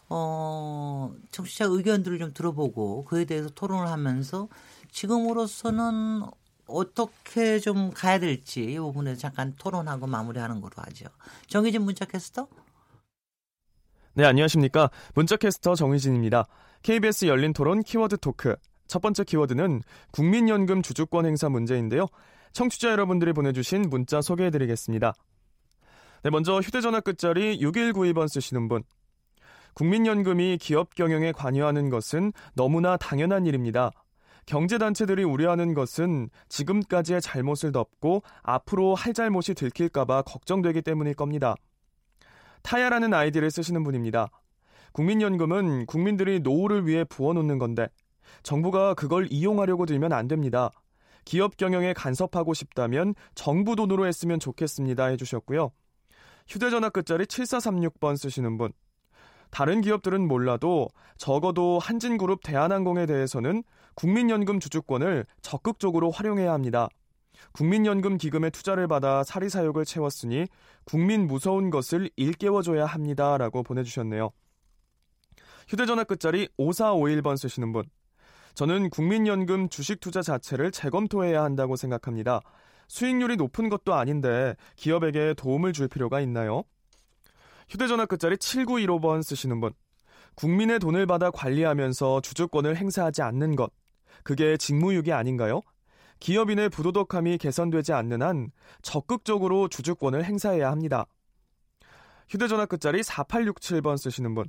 [0.10, 4.50] 어, 청취자 의견들을 좀 들어보고 그에 대해서 토론을 하면서
[4.92, 6.24] 지금으로서는
[6.68, 11.06] 어떻게 좀 가야 될지 이 부분에 잠깐 토론하고 마무리하는 걸로 하죠.
[11.48, 12.48] 정희진 문자 캐스터.
[14.14, 14.90] 네, 안녕하십니까.
[15.16, 16.46] 문자캐스터 정희진입니다.
[16.84, 18.58] KBS 열린 토론 키워드 토크.
[18.86, 22.08] 첫 번째 키워드는 국민연금 주주권 행사 문제인데요.
[22.52, 25.14] 청취자 여러분들이 보내주신 문자 소개해드리겠습니다.
[26.24, 28.84] 네, 먼저 휴대전화 끝자리 6192번 쓰시는 분.
[29.76, 33.92] 국민연금이 기업 경영에 관여하는 것은 너무나 당연한 일입니다.
[34.46, 41.56] 경제단체들이 우려하는 것은 지금까지의 잘못을 덮고 앞으로 할 잘못이 들킬까봐 걱정되기 때문일 겁니다.
[42.64, 44.30] 타야라는 아이디를 쓰시는 분입니다.
[44.94, 47.88] 국민연금은 국민들이 노후를 위해 부어놓는 건데
[48.44, 50.70] 정부가 그걸 이용하려고 들면 안 됩니다.
[51.26, 55.72] 기업 경영에 간섭하고 싶다면 정부 돈으로 했으면 좋겠습니다 해주셨고요.
[56.48, 58.72] 휴대전화 끝자리 7436번 쓰시는 분.
[59.52, 60.88] 다른 기업들은 몰라도
[61.18, 63.64] 적어도 한진그룹 대한항공에 대해서는
[63.96, 66.88] 국민연금 주주권을 적극적으로 활용해야 합니다.
[67.54, 70.48] 국민연금 기금에 투자를 받아 사리사욕을 채웠으니
[70.86, 74.32] 국민 무서운 것을 일깨워줘야 합니다 라고 보내주셨네요.
[75.68, 77.84] 휴대전화 끝자리 5451번 쓰시는 분.
[78.54, 82.42] 저는 국민연금 주식 투자 자체를 재검토해야 한다고 생각합니다.
[82.88, 86.64] 수익률이 높은 것도 아닌데 기업에게 도움을 줄 필요가 있나요?
[87.70, 89.72] 휴대전화 끝자리 7915번 쓰시는 분.
[90.36, 93.72] 국민의 돈을 받아 관리하면서 주주권을 행사하지 않는 것.
[94.24, 95.62] 그게 직무유기 아닌가요?
[96.22, 98.52] 기업인의 부도덕함이 개선되지 않는 한
[98.84, 101.08] 적극적으로 주주권을 행사해야 합니다.
[102.30, 104.46] 휴대전화 끝자리 4867번 쓰시는 분.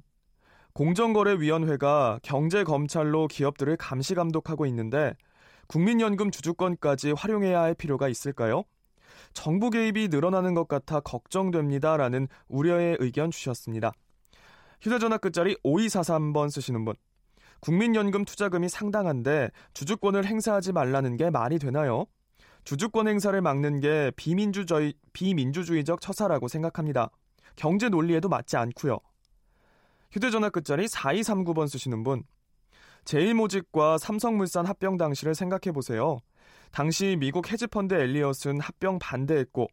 [0.75, 5.15] 공정거래위원회가 경제검찰로 기업들을 감시 감독하고 있는데
[5.67, 8.65] 국민연금 주주권까지 활용해야 할 필요가 있을까요?
[9.33, 13.93] 정부 개입이 늘어나는 것 같아 걱정됩니다 라는 우려의 의견 주셨습니다.
[14.83, 16.95] 휴대전화 끝자리 5243번 쓰시는 분.
[17.63, 22.07] 국민연금 투자금이 상당한데 주주권을 행사하지 말라는 게 말이 되나요?
[22.65, 27.11] 주주권 행사를 막는 게 비민주주의, 비민주주의적 처사라고 생각합니다.
[27.55, 28.99] 경제 논리에도 맞지 않고요.
[30.11, 32.25] 휴대전화 끝자리 4239번 쓰시는 분.
[33.05, 36.19] 제일모직과 삼성물산 합병 당시를 생각해 보세요.
[36.73, 39.69] 당시 미국 헤지펀드 엘리엇은 합병 반대했고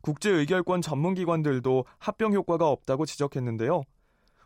[0.00, 3.82] 국제의결권 전문기관들도 합병 효과가 없다고 지적했는데요.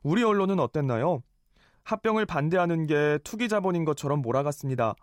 [0.02, 1.22] 우리 언론은 어땠나요?
[1.84, 4.94] 합병을 반대하는 게 투기 자본인 것처럼 몰아갔습니다.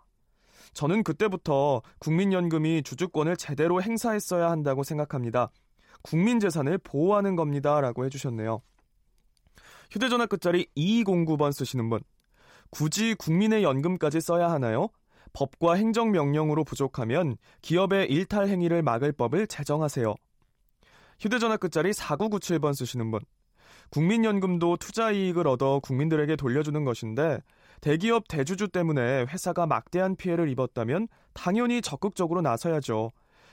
[0.74, 5.50] 저는 그때부터 국민연금이 주주권을 제대로 행사했어야 한다고 생각합니다.
[6.02, 7.80] 국민 재산을 보호하는 겁니다.
[7.80, 8.60] 라고 해주셨네요.
[9.90, 12.00] 휴대전화 끝자리 2209번 쓰시는 분.
[12.70, 14.88] 굳이 국민의 연금까지 써야 하나요?
[15.32, 20.14] 법과 행정명령으로 부족하면 기업의 일탈 행위를 막을 법을 제정하세요.
[21.20, 23.20] 휴대전화 끝자리 4997번 쓰시는 분.
[23.90, 27.40] 국민연금도 투자 이익을 얻어 국민들에게 돌려주는 것인데
[27.80, 33.10] 대기업 대주주 때문에 회사가 막대한 피해를 입었다면 당연히 적극적으로 나서야죠.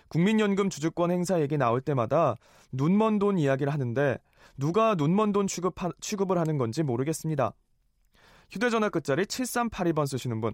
[0.07, 2.36] 국민연금 주주권 행사 얘기 나올 때마다
[2.71, 4.17] 눈먼 돈 이야기를 하는데
[4.57, 7.53] 누가 눈먼 돈 취급 취급을 하는 건지 모르겠습니다.
[8.49, 10.53] 휴대전화 끝자리 7382번 쓰시는 분.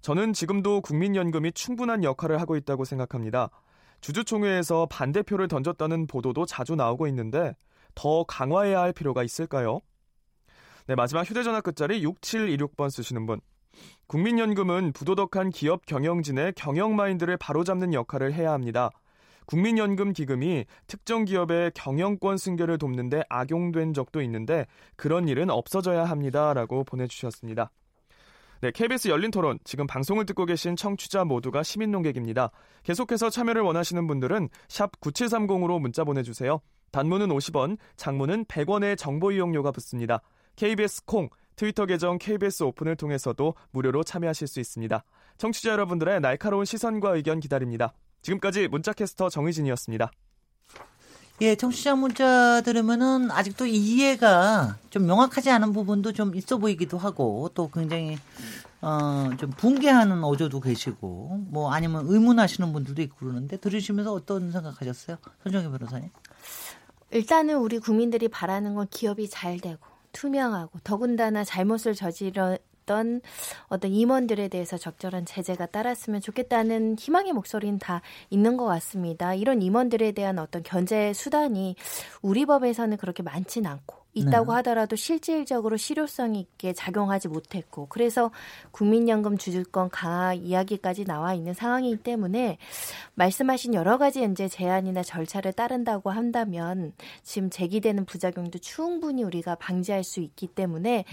[0.00, 3.50] 저는 지금도 국민연금이 충분한 역할을 하고 있다고 생각합니다.
[4.00, 7.54] 주주총회에서 반대표를 던졌다는 보도도 자주 나오고 있는데
[7.96, 9.80] 더 강화해야 할 필요가 있을까요?
[10.86, 13.40] 네, 마지막 휴대전화 끝자리 6726번 쓰시는 분.
[14.06, 18.90] 국민연금은 부도덕한 기업 경영진의 경영 마인드를 바로잡는 역할을 해야 합니다.
[19.46, 24.66] 국민연금 기금이 특정 기업의 경영권 승계를 돕는데 악용된 적도 있는데
[24.96, 27.70] 그런 일은 없어져야 합니다라고 보내주셨습니다.
[28.60, 29.58] 네, KBS 열린 토론.
[29.64, 32.50] 지금 방송을 듣고 계신 청취자 모두가 시민 농객입니다.
[32.84, 36.60] 계속해서 참여를 원하시는 분들은 샵 9730으로 문자 보내주세요.
[36.96, 40.22] 단문은 50원, 장문은 100원의 정보 이용료가 붙습니다.
[40.56, 45.04] KBS 콩, 트위터 계정 KBS 오픈을 통해서도 무료로 참여하실 수 있습니다.
[45.36, 47.92] 청취자 여러분들의 날카로운 시선과 의견 기다립니다.
[48.22, 50.10] 지금까지 문자캐스터 정의진이었습니다.
[51.42, 57.70] 예, 청취자 문자 들으면은 아직도 이해가 좀 명확하지 않은 부분도 좀 있어 보이기도 하고 또
[57.70, 58.16] 굉장히
[58.80, 65.18] 어, 좀 붕괴하는 어조도 계시고 뭐 아니면 의문하시는 분들도 있고 그러는데 들으시면서 어떤 생각하셨어요?
[65.42, 66.08] 손정희 변호사님?
[67.10, 69.78] 일단은 우리 국민들이 바라는 건 기업이 잘 되고
[70.12, 73.20] 투명하고 더군다나 잘못을 저지른 어떤
[73.66, 78.00] 어떤 임원들에 대해서 적절한 제재가 따랐으면 좋겠다는 희망의 목소리는 다
[78.30, 79.34] 있는 것 같습니다.
[79.34, 81.74] 이런 임원들에 대한 어떤 견제 수단이
[82.22, 84.56] 우리 법에서는 그렇게 많지는 않고 있다고 네.
[84.56, 88.30] 하더라도 실질적으로 실효성 있게 작용하지 못했고 그래서
[88.70, 92.58] 국민연금 주주권 강화 이야기까지 나와 있는 상황이기 때문에
[93.14, 96.92] 말씀하신 여러 가지 이제 제한이나 절차를 따른다고 한다면
[97.22, 101.04] 지금 제기되는 부작용도 충분히 우리가 방지할 수 있기 때문에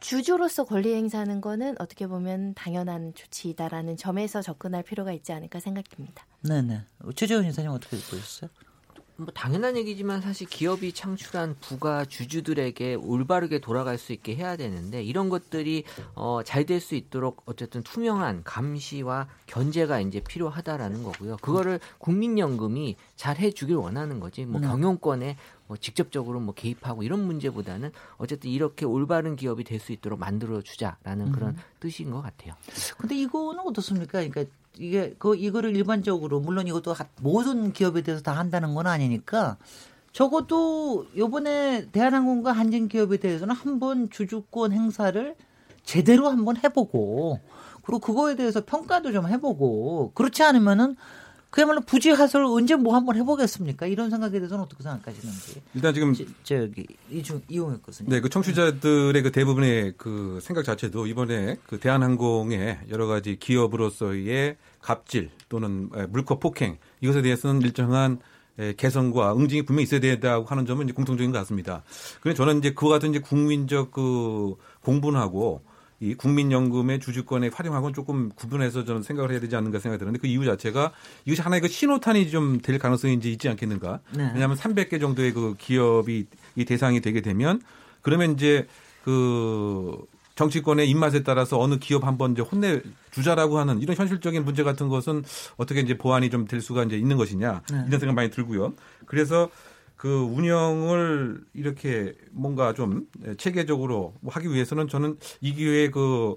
[0.00, 6.26] 주주로서 권리 행사하는 거는 어떻게 보면 당연한 조치이다라는 점에서 접근할 필요가 있지 않을까 생각됩니다.
[6.42, 6.82] 네네.
[7.14, 8.50] 최재훈 이사님 어떻게 보셨어요?
[9.20, 15.28] 뭐 당연한 얘기지만 사실 기업이 창출한 부가 주주들에게 올바르게 돌아갈 수 있게 해야 되는데 이런
[15.28, 21.36] 것들이 어, 잘 될 수 있도록 어쨌든 투명한 감시와 견제가 이제 필요하다라는 거고요.
[21.38, 24.46] 그거를 국민연금이 잘 해주길 원하는 거지.
[24.46, 24.66] 뭐 네.
[24.66, 30.60] 경영권에 뭐 직접적으로 뭐 개입하고 이런 문제보다는 어쨌든 이렇게 올바른 기업이 될 수 있도록 만들어
[30.60, 31.56] 주자라는 그런 음.
[31.80, 32.54] 뜻인 것 같아요.
[32.98, 34.18] 근데 이거는 어떻습니까?
[34.26, 34.44] 그러니까
[34.80, 39.58] 이게 그 이거를 일반적으로 물론 이것도 모든 기업에 대해서 다 한다는 건 아니니까
[40.12, 45.36] 적어도 요번에 대한항공과 한진기업에 대해서는 한번 주주권 행사를
[45.84, 47.40] 제대로 한번 해보고
[47.84, 50.96] 그리고 그거에 대해서 평가도 좀 해보고 그렇지 않으면은
[51.50, 53.86] 그야말로 부지하설 언제 뭐 한번 해보겠습니까?
[53.86, 55.60] 이런 생각에 대해서는 어떻게 생각하시는지.
[55.74, 58.10] 일단 지금 저, 저기 이중 이용혁 교수님.
[58.10, 65.30] 네, 그 청취자들의 그 대부분의 그 생각 자체도 이번에 그 대한항공의 여러 가지 기업으로서의 갑질
[65.48, 68.20] 또는 물컵 폭행 이것에 대해서는 일정한
[68.76, 71.82] 개선과 응징이 분명히 있어야 된다고 하는 점은 이제 공통적인 것 같습니다.
[72.20, 75.62] 그런데 저는 이제 그와 같은 이제 국민적 그 공분하고
[76.02, 80.44] 이 국민연금의 주주권의 활용하고는 조금 구분해서 저는 생각을 해야 되지 않는가 생각이 드는데 그 이유
[80.46, 80.92] 자체가
[81.26, 84.00] 이것이 하나의 그 신호탄이 좀 될 가능성이 이제 있지 않겠는가.
[84.16, 84.30] 네.
[84.34, 86.26] 왜냐하면 300개 정도의 그 기업이
[86.56, 87.60] 이 대상이 되게 되면
[88.00, 88.66] 그러면 이제
[89.04, 89.96] 그
[90.36, 92.80] 정치권의 입맛에 따라서 어느 기업 한 번 이제 혼내
[93.10, 95.22] 주자라고 하는 이런 현실적인 문제 같은 것은
[95.58, 97.84] 어떻게 이제 보완이 좀 될 수가 이제 있는 것이냐 네.
[97.88, 98.72] 이런 생각 많이 들고요.
[99.04, 99.50] 그래서
[100.00, 106.36] 그 운영을 이렇게 뭔가 좀 체계적으로 하기 위해서는 저는 이 기회에 그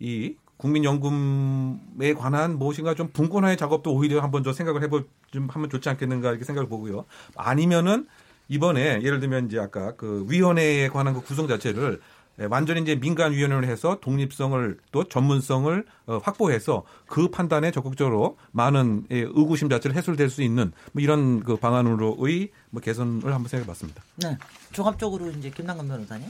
[0.00, 5.88] 이 국민연금에 관한 무엇인가 좀 분권화의 작업도 오히려 한번 저 생각을 해볼 좀 하면 좋지
[5.88, 7.04] 않겠는가 이렇게 생각을 보고요.
[7.36, 8.06] 아니면은
[8.48, 12.00] 이번에 예를 들면 이제 아까 그 위원회에 관한 그 구성 자체를 예,
[12.48, 19.20] 완전히 이제 민간 위원회를 해서 독립성을 또 전문성을 어, 확보해서 그 판단에 적극적으로 많은 예,
[19.20, 24.02] 의구심 자체를 해소될 수 있는 뭐 이런 그 방안으로의 뭐 개선을 한번 생각해봤습니다.
[24.22, 24.38] 네,
[24.72, 26.28] 종합적으로 이제 김남근 변호사님.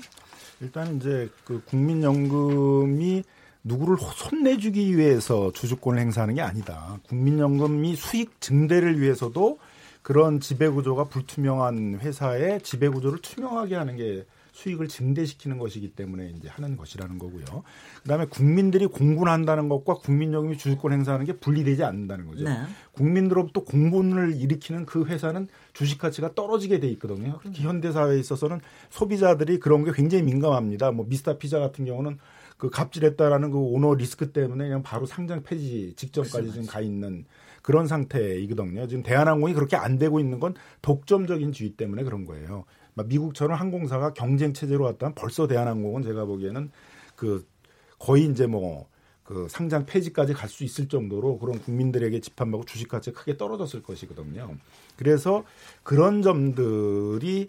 [0.61, 3.23] 일단 이제 그 국민연금이
[3.65, 6.99] 누구를 손내주기 위해서 주주권을 행사하는 게 아니다.
[7.09, 9.59] 국민연금이 수익 증대를 위해서도
[10.03, 17.19] 그런 지배구조가 불투명한 회사의 지배구조를 투명하게 하는 게 수익을 증대시키는 것이기 때문에 이제 하는 것이라는
[17.19, 17.45] 거고요.
[18.03, 22.45] 그다음에 국민들이 공분한다는 것과 국민연금이 주주권 행사하는 게 분리되지 않는다는 거죠.
[22.45, 22.57] 네.
[22.93, 27.39] 국민들로부터 공분을 일으키는 그 회사는 주식 가치가 떨어지게 돼 있거든요.
[27.43, 30.93] 특히 현대 사회에 있어서는 소비자들이 그런 게 굉장히 민감합니다.
[30.93, 32.19] 뭐 미스터 피자 같은 경우는
[32.57, 37.25] 그 갑질했다라는 그 오너 리스크 때문에 그냥 바로 상장 폐지 직전까지 지금 가 있는
[37.63, 38.87] 그런 상태이거든요.
[38.87, 42.65] 지금 대한항공이 그렇게 안 되고 있는 건 독점적인 주의 때문에 그런 거예요.
[43.05, 46.71] 미국처럼 항공사가 경쟁 체제로 왔다면 벌써 대한항공은 제가 보기에는
[47.17, 47.47] 그
[47.99, 48.91] 거의 이제 뭐
[49.31, 54.57] 그 상장 폐지까지 갈 수 있을 정도로 그런 국민들에게 집합하고 주식 가치가 크게 떨어졌을 것이거든요.
[54.97, 55.45] 그래서
[55.85, 57.49] 그런 점들이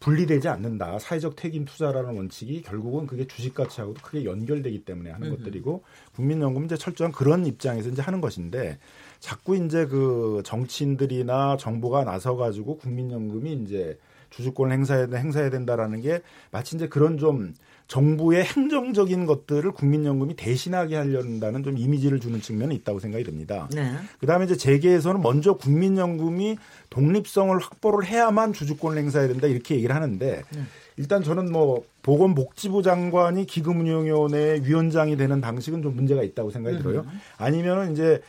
[0.00, 0.98] 분리되지 않는다.
[0.98, 5.84] 사회적 책임 투자라는 원칙이 결국은 그게 주식 가치하고도 크게 연결되기 때문에 하는 것들이고
[6.14, 8.78] 국민연금 이제 철저한 그런 입장에서 이제 하는 것인데
[9.20, 13.98] 자꾸 이제 그 정치인들이나 정부가 나서 가지고 국민연금이 이제
[14.30, 16.20] 주주권을 행사해야, 행사해야 된다라는 게
[16.50, 17.54] 마치 이제 그런 좀
[17.88, 23.66] 정부의 행정적인 것들을 국민연금이 대신하게 하려는 좀 이미지를 주는 측면이 있다고 생각이 듭니다.
[23.74, 23.92] 네.
[24.20, 26.58] 그다음에 이제 재계에서는 먼저 국민연금이
[26.90, 30.62] 독립성을 확보를 해야만 주주권을 행사해야 된다 이렇게 얘기를 하는데 네.
[30.98, 36.82] 일단 저는 뭐 보건복지부 장관이 기금운용위원회 위원장이 되는 방식은 좀 문제가 있다고 생각이 음.
[36.82, 37.06] 들어요.
[37.38, 38.20] 아니면은 이제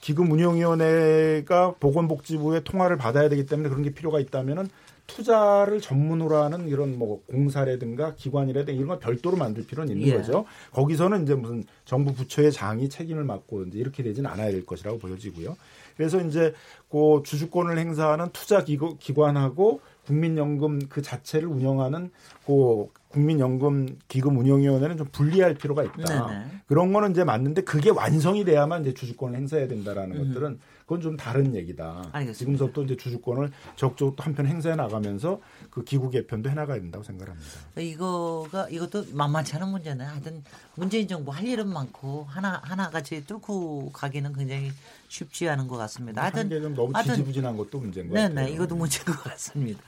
[0.00, 4.68] 기금운용위원회가 보건복지부의 통화를 받아야 되기 때문에 그런 게 필요가 있다면은
[5.06, 10.16] 투자를 전문으로 하는 이런 뭐 공사라든가 기관이라든가 이런 걸 별도로 만들 필요는 있는 예.
[10.16, 10.44] 거죠.
[10.72, 15.56] 거기서는 이제 무슨 정부 부처의 장이 책임을 맡고 이제 이렇게 되지는 않아야 될 것이라고 보여지고요.
[15.96, 16.52] 그래서 이제
[16.90, 22.10] 그 주주권을 행사하는 투자 기관하고 국민연금 그 자체를 운영하는
[22.46, 26.28] 그 국민연금 기금 운영위원회는 좀 분리할 필요가 있다.
[26.28, 26.44] 네네.
[26.66, 30.28] 그런 거는 이제 맞는데 그게 완성이 돼야만 이제 주주권을 행사해야 된다라는 음.
[30.28, 32.10] 것들은 그건 좀 다른 얘기다.
[32.12, 32.32] 알겠습니다.
[32.38, 37.50] 지금부터 이제 주주권을 적극적으로 한편 행사해 나가면서 그 기구 개편도 해 나가야 된다고 생각합니다.
[37.76, 40.44] 이거가 이것도 만만치 않은 문제는 하여튼
[40.76, 44.70] 문재인 정부 할 일은 많고 하나 하나 같이 뚫고 가기는 굉장히
[45.08, 46.22] 쉽지 않은 것 같습니다.
[46.22, 48.46] 하여튼 좀 너무 지지부진한 것도 문제인 것 네네, 같아요.
[48.46, 49.82] 네, 이것도 문제인 것 같습니다.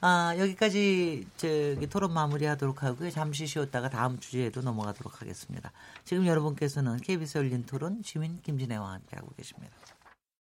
[0.00, 3.10] 아, 여기까지 저기 토론 마무리하도록 하고요.
[3.10, 5.70] 잠시 쉬었다가 다음 주제에도 넘어가도록 하겠습니다.
[6.04, 9.72] 지금 여러분께서는 KBS 열린 토론 시민 김진애와 함께하고 계십니다.